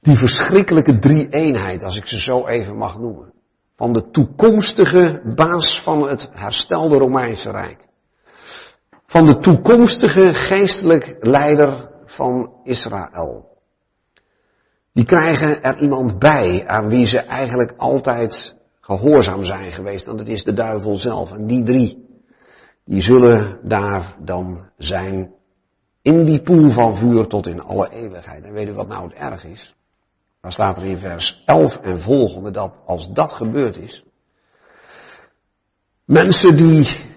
[0.00, 3.32] Die verschrikkelijke drie-eenheid, als ik ze zo even mag noemen.
[3.76, 7.88] Van de toekomstige baas van het herstelde Romeinse Rijk.
[9.10, 13.48] Van de toekomstige geestelijk leider van Israël.
[14.92, 20.06] Die krijgen er iemand bij aan wie ze eigenlijk altijd gehoorzaam zijn geweest.
[20.06, 21.32] En dat is de duivel zelf.
[21.32, 22.08] En die drie,
[22.84, 25.34] die zullen daar dan zijn
[26.02, 28.44] in die poel van vuur tot in alle eeuwigheid.
[28.44, 29.74] En weet u wat nou het erg is?
[30.40, 34.04] Dan staat er in vers 11 en volgende dat als dat gebeurd is,
[36.04, 37.09] mensen die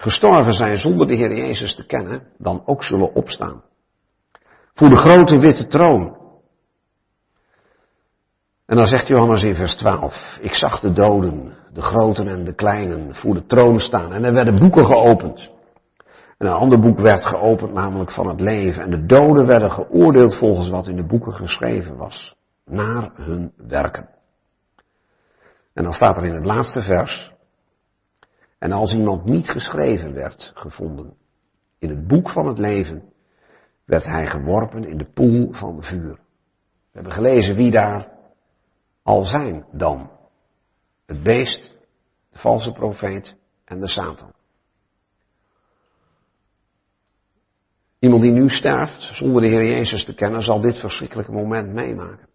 [0.00, 3.62] gestorven zijn zonder de Heer Jezus te kennen, dan ook zullen opstaan.
[4.74, 6.16] Voor de grote witte troon.
[8.66, 12.54] En dan zegt Johannes in vers 12, ik zag de doden, de groten en de
[12.54, 14.12] kleinen, voor de troon staan.
[14.12, 15.50] En er werden boeken geopend.
[16.38, 18.82] En een ander boek werd geopend, namelijk van het leven.
[18.82, 22.36] En de doden werden geoordeeld volgens wat in de boeken geschreven was.
[22.64, 24.08] Naar hun werken.
[25.74, 27.36] En dan staat er in het laatste vers.
[28.58, 31.16] En als iemand niet geschreven werd gevonden
[31.78, 33.12] in het boek van het leven,
[33.84, 36.14] werd hij geworpen in de poel van vuur.
[36.90, 38.12] We hebben gelezen wie daar
[39.02, 40.10] al zijn dan.
[41.06, 41.74] Het beest,
[42.30, 44.32] de valse profeet en de Satan.
[47.98, 52.28] Iemand die nu sterft zonder de Heer Jezus te kennen, zal dit verschrikkelijke moment meemaken.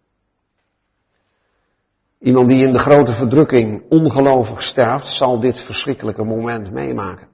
[2.24, 7.28] Iemand die in de grote verdrukking ongelovig sterft, zal dit verschrikkelijke moment meemaken.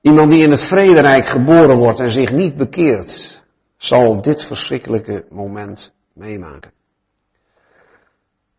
[0.00, 3.42] Iemand die in het vrederijk geboren wordt en zich niet bekeert,
[3.76, 6.72] zal dit verschrikkelijke moment meemaken.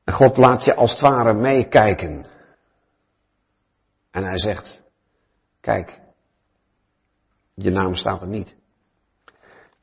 [0.03, 2.27] En God laat je als het ware meekijken.
[4.11, 4.83] En hij zegt,
[5.61, 5.99] kijk,
[7.53, 8.55] je naam staat er niet.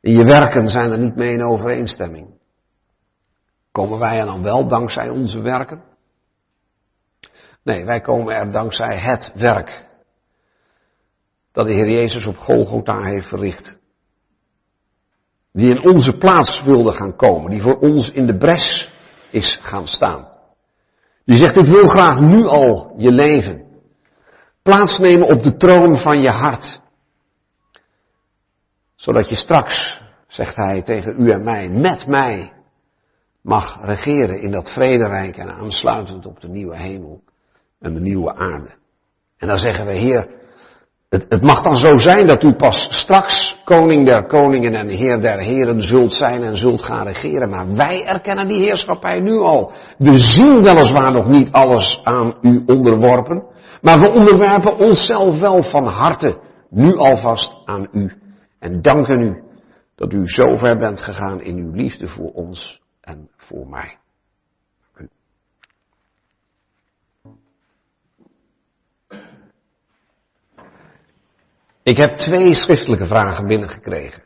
[0.01, 2.40] In je werken zijn er niet mee in overeenstemming.
[3.73, 5.83] Komen wij er dan wel dankzij onze werken?
[7.63, 9.89] Nee, wij komen er dankzij het werk
[11.53, 13.79] dat de Heer Jezus op Golgotha heeft verricht.
[15.53, 18.91] Die in onze plaats wilde gaan komen, die voor ons in de bres
[19.31, 20.29] is gaan staan.
[21.25, 23.69] Die zegt, ik wil graag nu al je leven
[24.63, 26.81] plaatsnemen op de troon van je hart.
[28.95, 32.53] Zodat je straks, zegt hij tegen u en mij, met mij
[33.43, 37.23] mag regeren in dat vrederijk en aansluitend op de nieuwe hemel
[37.81, 38.71] en de nieuwe aarde.
[39.39, 40.29] En dan zeggen we, Heer,
[41.11, 45.21] het, het, mag dan zo zijn dat u pas straks koning der koningen en heer
[45.21, 47.49] der heren zult zijn en zult gaan regeren.
[47.49, 49.73] Maar wij erkennen die heerschappij nu al.
[49.99, 53.45] We zien weliswaar nog niet alles aan u onderworpen.
[53.81, 56.39] Maar we onderwerpen onszelf wel van harte
[56.71, 58.13] nu alvast aan u.
[58.59, 59.43] En danken u
[59.95, 62.81] dat u zo ver bent gegaan in uw liefde voor ons
[63.37, 63.99] voor mij.
[71.83, 74.23] Ik heb twee schriftelijke vragen binnengekregen.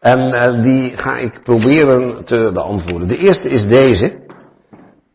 [0.00, 3.08] En uh, die ga ik proberen te beantwoorden.
[3.08, 4.22] De eerste is deze.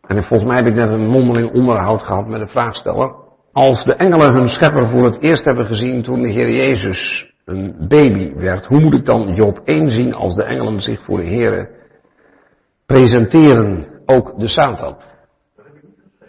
[0.01, 3.15] En volgens mij heb ik net een mondeling onderhoud gehad met de vraagsteller.
[3.51, 7.87] als de engelen hun schepper voor het eerst hebben gezien toen de Heer Jezus een
[7.87, 11.25] baby werd, hoe moet ik dan Job 1 zien als de engelen zich voor de
[11.25, 11.78] Heer
[12.89, 14.97] presenteren, ook de Satan?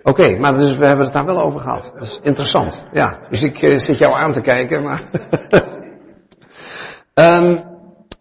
[0.02, 1.92] Oké, maar dus we hebben het daar wel over gehad.
[1.94, 2.84] Dat is interessant.
[2.92, 5.02] Ja, dus ik uh, zit jou aan te kijken, maar.
[7.14, 7.62] um,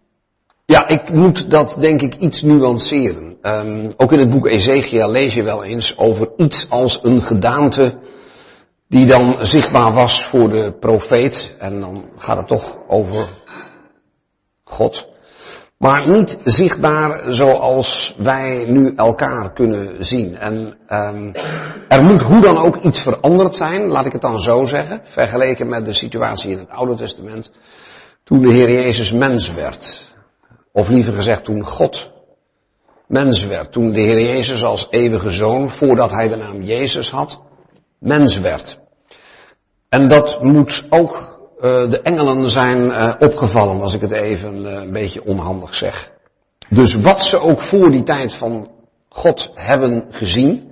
[0.74, 3.36] ja, ik moet dat denk ik iets nuanceren.
[3.42, 7.98] Um, ook in het boek Ezekiel lees je wel eens over iets als een gedaante
[8.88, 11.54] die dan zichtbaar was voor de profeet.
[11.58, 13.28] En dan gaat het toch over
[14.64, 15.09] God.
[15.80, 20.36] Maar niet zichtbaar zoals wij nu elkaar kunnen zien.
[20.36, 21.34] En um,
[21.88, 25.68] er moet hoe dan ook iets veranderd zijn, laat ik het dan zo zeggen, vergeleken
[25.68, 27.52] met de situatie in het Oude Testament,
[28.24, 30.12] toen de Heer Jezus mens werd.
[30.72, 32.10] Of liever gezegd, toen God
[33.06, 33.72] mens werd.
[33.72, 37.40] Toen de Heer Jezus als eeuwige zoon, voordat hij de naam Jezus had,
[37.98, 38.78] mens werd.
[39.88, 41.29] En dat moet ook
[41.60, 46.10] uh, de engelen zijn uh, opgevallen, als ik het even uh, een beetje onhandig zeg.
[46.68, 48.70] Dus wat ze ook voor die tijd van
[49.08, 50.70] God hebben gezien,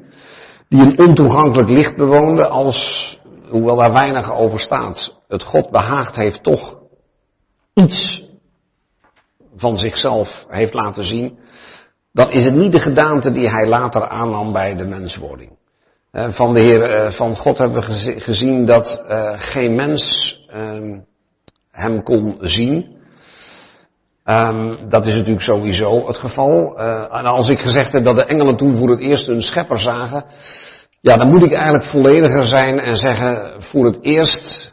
[0.69, 3.19] die een ontoegankelijk licht bewoonden, als,
[3.51, 6.77] hoewel daar weinig over staat, het God behaagd heeft toch
[7.75, 8.27] iets
[9.57, 11.39] van zichzelf heeft laten zien,
[12.13, 15.57] dan is het niet de gedaante die hij later aannam bij de menswording.
[16.13, 19.03] Van de Heer, van God hebben we gezien dat
[19.37, 21.05] geen mens um,
[21.71, 22.97] hem kon zien.
[24.25, 26.81] Um, dat is natuurlijk sowieso het geval.
[26.81, 29.79] Uh, en als ik gezegd heb dat de engelen toen voor het eerst een schepper
[29.79, 30.25] zagen,
[31.01, 34.73] ja, dan moet ik eigenlijk vollediger zijn en zeggen voor het eerst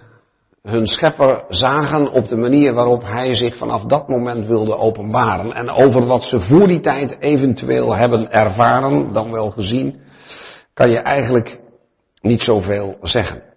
[0.62, 5.52] hun schepper zagen op de manier waarop hij zich vanaf dat moment wilde openbaren.
[5.52, 10.00] En over wat ze voor die tijd eventueel hebben ervaren, dan wel gezien,
[10.74, 11.60] kan je eigenlijk
[12.22, 13.55] niet zoveel zeggen.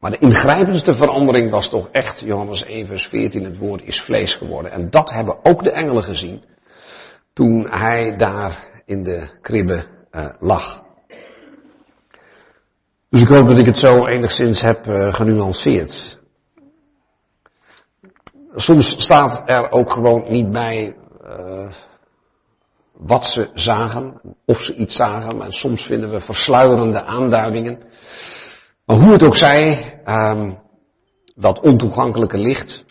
[0.00, 4.34] Maar de ingrijpendste verandering was toch echt, Johannes 1 vers 14, het woord is vlees
[4.34, 4.70] geworden.
[4.70, 6.44] En dat hebben ook de engelen gezien
[7.32, 10.82] toen hij daar in de kribbe uh, lag.
[13.10, 16.18] Dus ik hoop dat ik het zo enigszins heb uh, genuanceerd.
[18.54, 21.72] Soms staat er ook gewoon niet bij uh,
[22.92, 27.82] wat ze zagen, of ze iets zagen, maar soms vinden we versluierende aanduidingen.
[28.86, 30.58] Maar hoe het ook zij, um,
[31.34, 32.84] dat ontoegankelijke licht,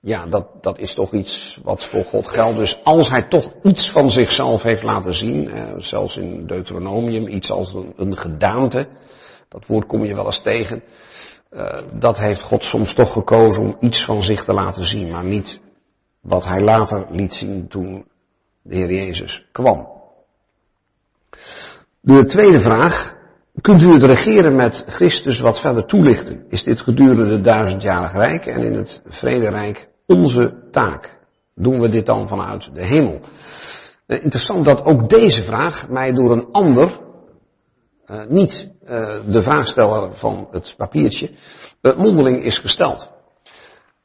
[0.00, 2.58] ja, dat, dat is toch iets wat voor God geldt.
[2.58, 7.50] Dus als hij toch iets van zichzelf heeft laten zien, eh, zelfs in Deuteronomium, iets
[7.50, 8.88] als een, een, gedaante,
[9.48, 10.82] dat woord kom je wel eens tegen,
[11.52, 15.24] uh, dat heeft God soms toch gekozen om iets van zich te laten zien, maar
[15.24, 15.60] niet
[16.20, 18.06] wat hij later liet zien toen
[18.62, 19.88] de Heer Jezus kwam.
[22.00, 23.19] De tweede vraag,
[23.60, 26.44] Kunt u het regeren met Christus wat verder toelichten?
[26.48, 31.18] Is dit gedurende het duizendjarig rijk en in het vrederijk onze taak?
[31.54, 33.20] Doen we dit dan vanuit de hemel?
[34.06, 37.00] Eh, interessant dat ook deze vraag mij door een ander,
[38.06, 41.30] uh, niet uh, de vraagsteller van het papiertje,
[41.96, 43.10] mondeling is gesteld.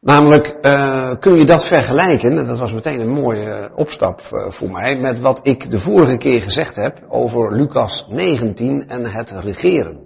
[0.06, 4.72] Namelijk, uh, kun je dat vergelijken, en dat was meteen een mooie opstap uh, voor
[4.72, 9.98] mij, met wat ik de vorige keer gezegd heb over Lucas 19 en het regeren.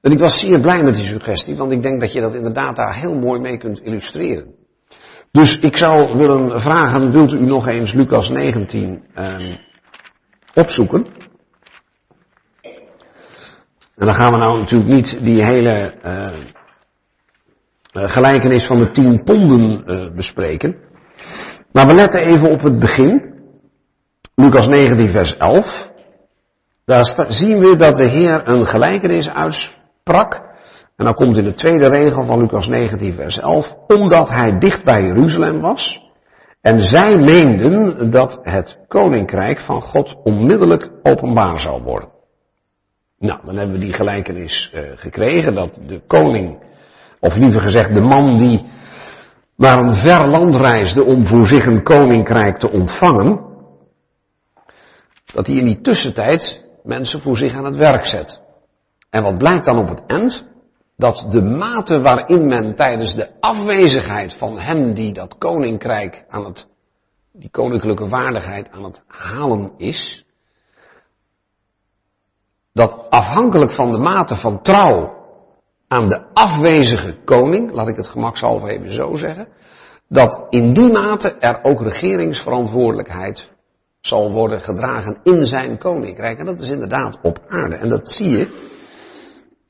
[0.00, 2.76] En ik was zeer blij met die suggestie, want ik denk dat je dat inderdaad
[2.76, 4.54] daar heel mooi mee kunt illustreren.
[5.30, 9.58] Dus ik zou willen vragen, wilt u nog eens Lucas 19 um,
[10.54, 11.06] opzoeken?
[13.96, 15.94] En dan gaan we nou natuurlijk niet die hele...
[17.92, 20.76] Uh, gelijkenis van de tien ponden uh, bespreken.
[21.72, 23.38] Maar we letten even op het begin.
[24.34, 25.88] Lucas 19 vers 11.
[26.84, 30.34] Daar zien we dat de Heer een gelijkenis uitsprak.
[30.96, 33.74] En dan komt in de tweede regel van Lucas 19 vers 11.
[33.86, 36.00] Omdat hij dicht bij Jeruzalem was.
[36.60, 42.08] En zij meenden dat het koninkrijk van God onmiddellijk openbaar zou worden.
[43.18, 46.69] Nou, dan hebben we die gelijkenis uh, gekregen dat de koning
[47.20, 48.68] of liever gezegd, de man die
[49.56, 53.40] naar een ver land reisde om voor zich een koninkrijk te ontvangen,
[55.34, 58.40] dat hij in die tussentijd mensen voor zich aan het werk zet.
[59.10, 60.48] En wat blijkt dan op het eind?
[60.96, 66.66] Dat de mate waarin men tijdens de afwezigheid van hem die dat koninkrijk aan het,
[67.32, 70.24] die koninklijke waardigheid aan het halen is,
[72.72, 75.19] dat afhankelijk van de mate van trouw
[75.90, 79.48] aan de afwezige koning, laat ik het gemakshalve even zo zeggen,
[80.08, 83.50] dat in die mate er ook regeringsverantwoordelijkheid
[84.00, 86.38] zal worden gedragen in zijn koninkrijk.
[86.38, 87.76] En dat is inderdaad op aarde.
[87.76, 88.68] En dat zie je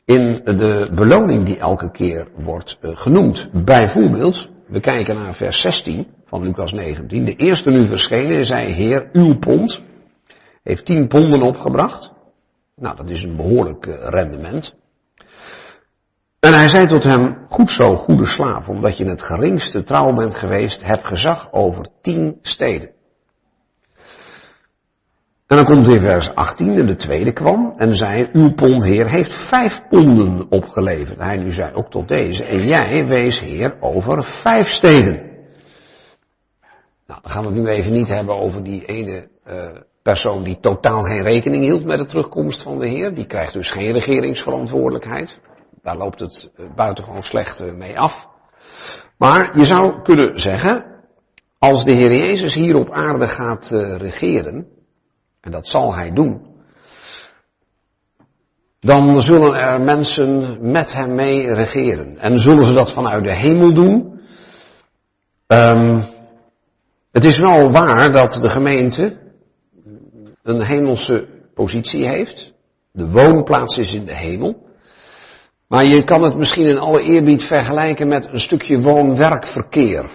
[0.05, 3.49] in de beloning die elke keer wordt eh, genoemd.
[3.65, 7.25] Bijvoorbeeld, we kijken naar vers 16 van Lucas 19.
[7.25, 9.83] De eerste nu verschenen zei, Heer, uw pond
[10.63, 12.13] heeft 10 ponden opgebracht.
[12.77, 14.79] Nou, dat is een behoorlijk eh, rendement.
[16.41, 20.15] En hij zei tot hem, goed zo, goede slaaf, omdat je in het geringste trouw
[20.15, 22.91] bent geweest, heb gezag over tien steden.
[25.47, 29.49] En dan komt in vers 18 en de tweede kwam en zei, uw pondheer heeft
[29.49, 31.19] vijf ponden opgeleverd.
[31.19, 35.15] Hij nu zei ook tot deze, en jij wees heer over vijf steden.
[37.07, 39.69] Nou, dan gaan we het nu even niet hebben over die ene uh,
[40.03, 43.15] persoon die totaal geen rekening hield met de terugkomst van de heer.
[43.15, 45.41] Die krijgt dus geen regeringsverantwoordelijkheid.
[45.83, 48.29] Daar loopt het eh, buitengewoon slecht eh, mee af.
[49.19, 50.85] Maar je zou kunnen zeggen,
[51.59, 54.67] als de Heer Jezus hier op aarde gaat regeren,
[55.41, 56.49] en dat zal hij doen.
[58.81, 62.19] Dan zullen er mensen met hem mee regeren.
[62.19, 64.21] En zullen ze dat vanuit de hemel doen?
[65.47, 66.05] Um,
[67.13, 69.19] het is wel waar dat de gemeente
[70.43, 72.53] een hemelse positie heeft.
[72.93, 74.69] De woonplaats is in de hemel.
[75.71, 80.11] Maar je kan het misschien in alle eerbied vergelijken met een stukje woon-werkverkeer.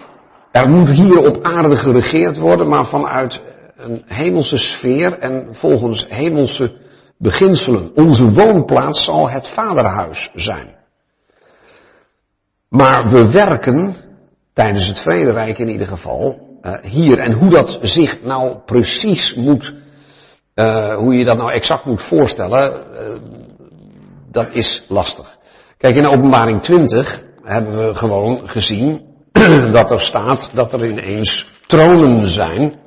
[0.50, 3.42] Er moet hier op aarde geregeerd worden, maar vanuit
[3.76, 6.76] een hemelse sfeer en volgens hemelse
[7.18, 7.90] beginselen.
[7.94, 10.76] Onze woonplaats zal het vaderhuis zijn.
[12.68, 13.96] Maar we werken,
[14.52, 17.18] tijdens het vrederijk in ieder geval, uh, hier.
[17.18, 19.74] En hoe dat zich nou precies moet,
[20.54, 23.20] uh, hoe je dat nou exact moet voorstellen, uh,
[24.30, 25.35] dat is lastig.
[25.78, 29.14] Kijk, in openbaring 20 hebben we gewoon gezien
[29.70, 32.78] dat er staat dat er ineens tronen zijn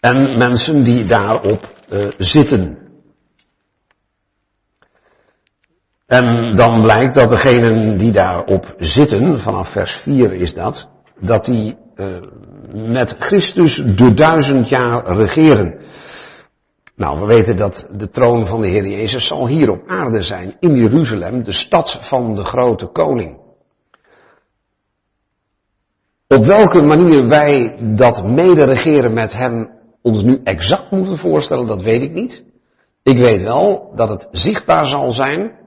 [0.00, 2.78] en mensen die daarop uh, zitten.
[6.06, 10.88] En dan blijkt dat degenen die daarop zitten, vanaf vers 4 is dat,
[11.20, 12.16] dat die uh,
[12.72, 15.80] met Christus de duizend jaar regeren.
[16.96, 20.56] Nou, we weten dat de troon van de Heer Jezus zal hier op aarde zijn,
[20.60, 23.42] in Jeruzalem, de stad van de grote koning.
[26.28, 29.70] Op welke manier wij dat mede met hem
[30.02, 32.44] ons nu exact moeten voorstellen, dat weet ik niet.
[33.02, 35.62] Ik weet wel dat het zichtbaar zal zijn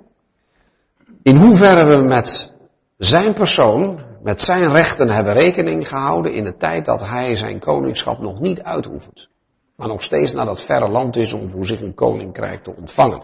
[1.27, 2.51] in hoeverre we met
[2.97, 8.19] zijn persoon, met zijn rechten hebben rekening gehouden in de tijd dat hij zijn koningschap
[8.19, 9.27] nog niet uitoefent.
[9.77, 13.21] Maar nog steeds naar dat verre land is om voor zich een koninkrijk te ontvangen.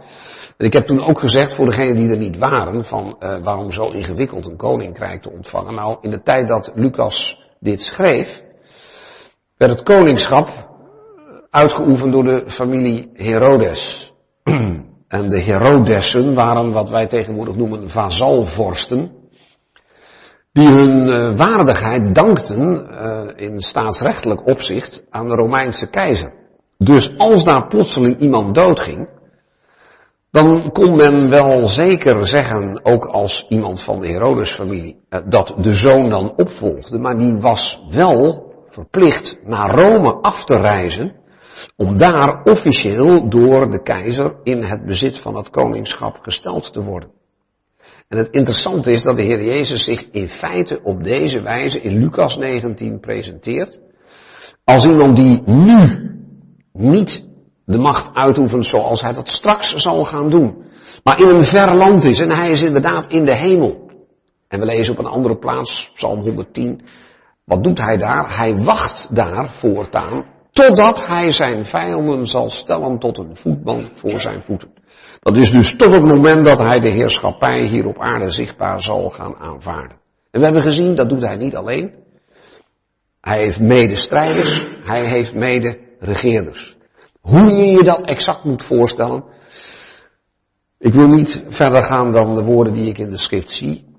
[0.58, 3.72] En ik heb toen ook gezegd voor degenen die er niet waren, van uh, waarom
[3.72, 5.76] zo ingewikkeld een koninkrijk te ontvangen.
[5.76, 8.42] Nou, in de tijd dat Lucas dit schreef,
[9.58, 10.70] werd het koningschap
[11.50, 14.14] uitgeoefend door de familie Herodes.
[15.08, 19.12] en de Herodessen waren wat wij tegenwoordig noemen vazalvorsten,
[20.52, 26.42] die hun uh, waardigheid dankten uh, in staatsrechtelijk opzicht aan de Romeinse keizer.
[26.84, 29.10] Dus als daar plotseling iemand doodging,
[30.32, 35.72] dan kon men wel zeker zeggen, ook als iemand van de Herodes-familie, uh, dat de
[35.72, 41.16] zoon dan opvolgde, maar die was wel verplicht naar Rome af te reizen
[41.76, 47.10] om daar officieel door de keizer in het bezit van het koningschap gesteld te worden.
[48.08, 51.98] En het interessante is dat de Heer Jezus zich in feite op deze wijze in
[51.98, 53.80] Lucas 19 presenteert.
[54.64, 56.12] Als iemand die nu
[56.74, 57.24] niet
[57.66, 60.72] de macht uitoefent zoals hij dat straks zal gaan doen.
[61.04, 63.91] Maar in een ver land is en hij is inderdaad in de hemel.
[64.48, 66.82] En we lezen op een andere plaats, Psalm 110.
[67.45, 68.38] Wat doet hij daar?
[68.38, 74.41] Hij wacht daar voortaan Totdat hij zijn vijanden zal stellen tot een voetband voor zijn
[74.41, 74.70] voeten.
[75.20, 79.10] Dat is dus tot het moment dat hij de heerschappij hier op aarde zichtbaar zal
[79.10, 79.98] gaan aanvaarden.
[80.32, 81.94] En we hebben gezien, dat doet hij niet alleen.
[83.22, 85.34] Hij heeft medestrijders, hij heeft
[86.04, 86.76] mede-regeerders.
[87.22, 89.24] Hoe je je dat exact moet voorstellen.
[90.80, 93.92] Ik wil niet verder gaan dan de woorden die ik in de schrift zie.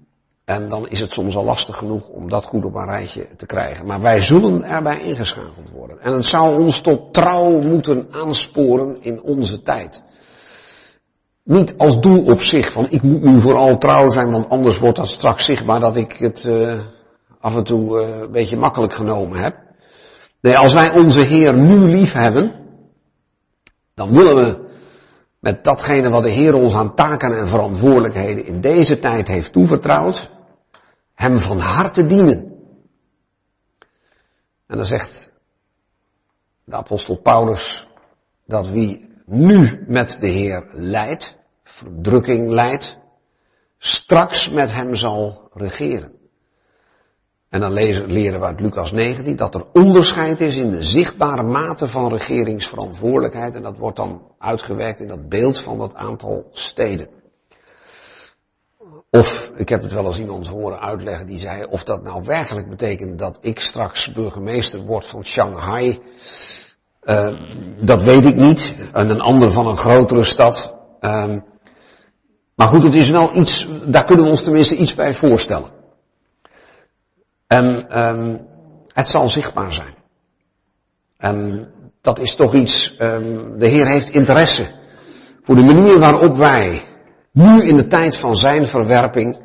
[0.45, 3.47] En dan is het soms al lastig genoeg om dat goed op een rijtje te
[3.47, 3.87] krijgen.
[3.87, 6.01] Maar wij zullen erbij ingeschakeld worden.
[6.01, 10.03] En het zou ons tot trouw moeten aansporen in onze tijd.
[11.45, 14.97] Niet als doel op zich, van ik moet nu vooral trouw zijn, want anders wordt
[14.97, 16.81] dat straks zichtbaar dat ik het uh,
[17.41, 19.64] af en toe uh, een beetje makkelijk genomen heb.
[20.45, 22.55] Nee, als wij onze Heer nu lief hebben,
[23.95, 24.77] dan willen we
[25.41, 30.31] met datgene wat de Heer ons aan taken en verantwoordelijkheden in deze tijd heeft toevertrouwd,
[31.15, 32.53] hem van harte dienen.
[34.67, 35.31] En dan zegt
[36.65, 37.87] de apostel Paulus
[38.47, 42.99] dat wie nu met de Heer leidt, verdrukking leidt,
[43.79, 46.14] straks met hem zal regeren.
[47.55, 47.73] En dan
[48.07, 53.55] leren we uit Lucas 19 dat er onderscheid is in de zichtbare mate van regeringsverantwoordelijkheid.
[53.55, 57.09] En dat wordt dan uitgewerkt in dat beeld van dat aantal steden.
[59.11, 62.69] Of, ik heb het wel eens iemand horen uitleggen die zei, of dat nou werkelijk
[62.69, 66.01] betekent dat ik straks burgemeester word van Shanghai,
[67.05, 67.41] uh,
[67.81, 68.75] dat weet ik niet.
[68.93, 70.75] En een ander van een grotere stad.
[71.01, 71.37] Uh,
[72.57, 75.74] maar goed, het is wel iets, daar kunnen we ons tenminste iets bij voorstellen.
[77.47, 78.41] En um,
[78.89, 79.95] het zal zichtbaar zijn.
[81.17, 81.69] En
[82.03, 84.83] dat is toch iets, um, de Heer heeft interesse
[85.43, 86.83] voor de manier waarop wij
[87.33, 89.39] nu in de tijd van zijn verwerping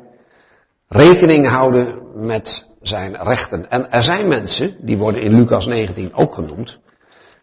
[0.88, 3.70] rekening houden met zijn rechten.
[3.70, 6.78] En er zijn mensen, die worden in Lucas 19 ook genoemd,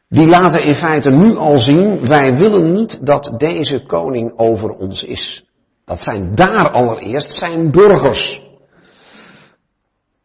[0.09, 5.03] die laten in feite nu al zien, wij willen niet dat deze koning over ons
[5.03, 5.45] is.
[5.85, 8.41] Dat zijn daar allereerst zijn burgers.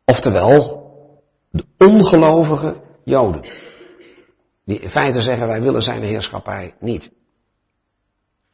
[0.04, 0.82] Oftewel,
[1.50, 3.44] de ongelovige Joden.
[4.64, 7.10] Die in feite zeggen, wij willen zijn heerschappij niet.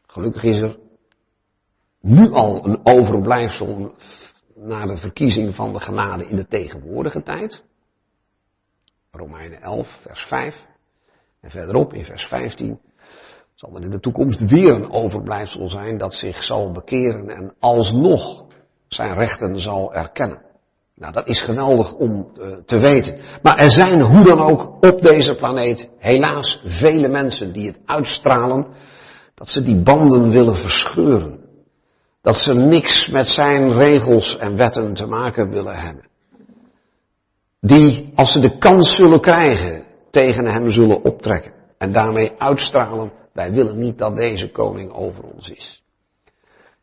[0.07, 0.79] Gelukkig is er
[2.01, 3.95] nu al een overblijfsel
[4.55, 7.65] na de verkiezing van de genade in de tegenwoordige tijd.
[9.11, 10.67] Romeinen 11, vers 5.
[11.41, 12.81] En verderop in vers 15
[13.55, 18.47] zal er in de toekomst weer een overblijfsel zijn dat zich zal bekeren en alsnog
[18.89, 20.48] zijn rechten zal erkennen.
[20.99, 23.19] Nou, dat is geweldig om uh, te weten.
[23.43, 28.67] Maar er zijn hoe dan ook op deze planeet helaas vele mensen die het uitstralen
[29.35, 31.39] dat ze die banden willen verscheuren.
[32.23, 36.07] Dat ze niks met zijn regels en wetten te maken willen hebben.
[37.61, 41.53] Die, als ze de kans zullen krijgen, tegen hem zullen optrekken.
[41.79, 45.83] En daarmee uitstralen, wij willen niet dat deze koning over ons is.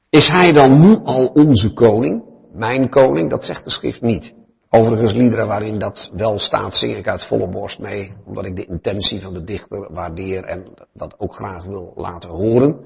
[0.10, 2.35] Is hij dan nu al onze koning?
[2.56, 3.30] Mijn koning?
[3.30, 4.34] Dat zegt de schrift niet.
[4.70, 8.66] Overigens liederen waarin dat wel staat, zing ik uit volle borst mee, omdat ik de
[8.66, 12.80] intentie van de dichter waardeer en dat ook graag wil laten horen.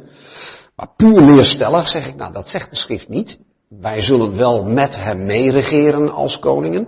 [0.76, 3.40] Maar puur leerstellig zeg ik, nou dat zegt de schrift niet.
[3.70, 6.88] Wij zullen wel met hem meeregeren als koningen.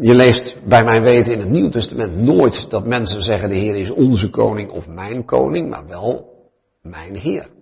[0.00, 3.76] Je leest bij mijn weten in het Nieuw Testament nooit dat mensen zeggen de Heer
[3.76, 6.26] is onze koning of mijn koning, maar wel
[6.82, 7.55] mijn Heer.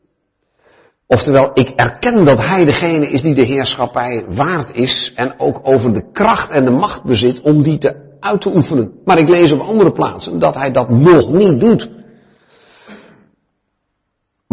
[1.06, 5.92] Oftewel, ik erken dat Hij degene is die de heerschappij waard is en ook over
[5.92, 8.92] de kracht en de macht bezit om die te uit te oefenen.
[9.04, 11.90] Maar ik lees op andere plaatsen dat Hij dat nog niet doet.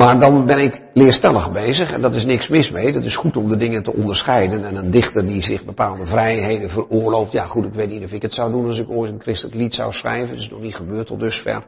[0.01, 2.93] Maar dan ben ik leerstellig bezig en dat is niks mis mee.
[2.93, 4.63] Dat is goed om de dingen te onderscheiden.
[4.63, 7.31] En een dichter die zich bepaalde vrijheden veroorlooft.
[7.31, 9.55] Ja goed, ik weet niet of ik het zou doen als ik ooit een christelijk
[9.55, 10.29] lied zou schrijven.
[10.29, 11.63] Dat is nog niet gebeurd tot dusver.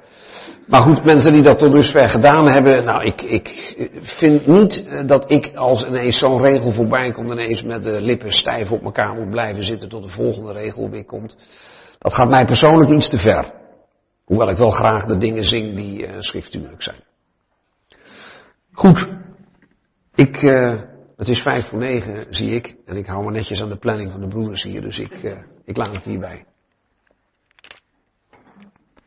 [0.67, 2.83] Maar goed, mensen die dat tot dusver gedaan hebben.
[2.83, 7.31] Nou, ik, ik vind niet eh, dat ik als ineens zo'n regel voorbij komt.
[7.31, 11.05] Ineens met de lippen stijf op elkaar moet blijven zitten tot de volgende regel weer
[11.05, 11.35] komt.
[11.99, 13.53] Dat gaat mij persoonlijk iets te ver.
[14.25, 17.11] Hoewel ik wel graag de dingen zing die uh, schriftuurlijk zijn.
[18.73, 19.07] Goed.
[20.15, 20.81] Ik, uh,
[21.15, 22.75] het is vijf voor negen, zie ik.
[22.85, 24.81] En ik hou me netjes aan de planning van de broeders hier.
[24.81, 26.45] Dus ik, uh, ik laat het hierbij.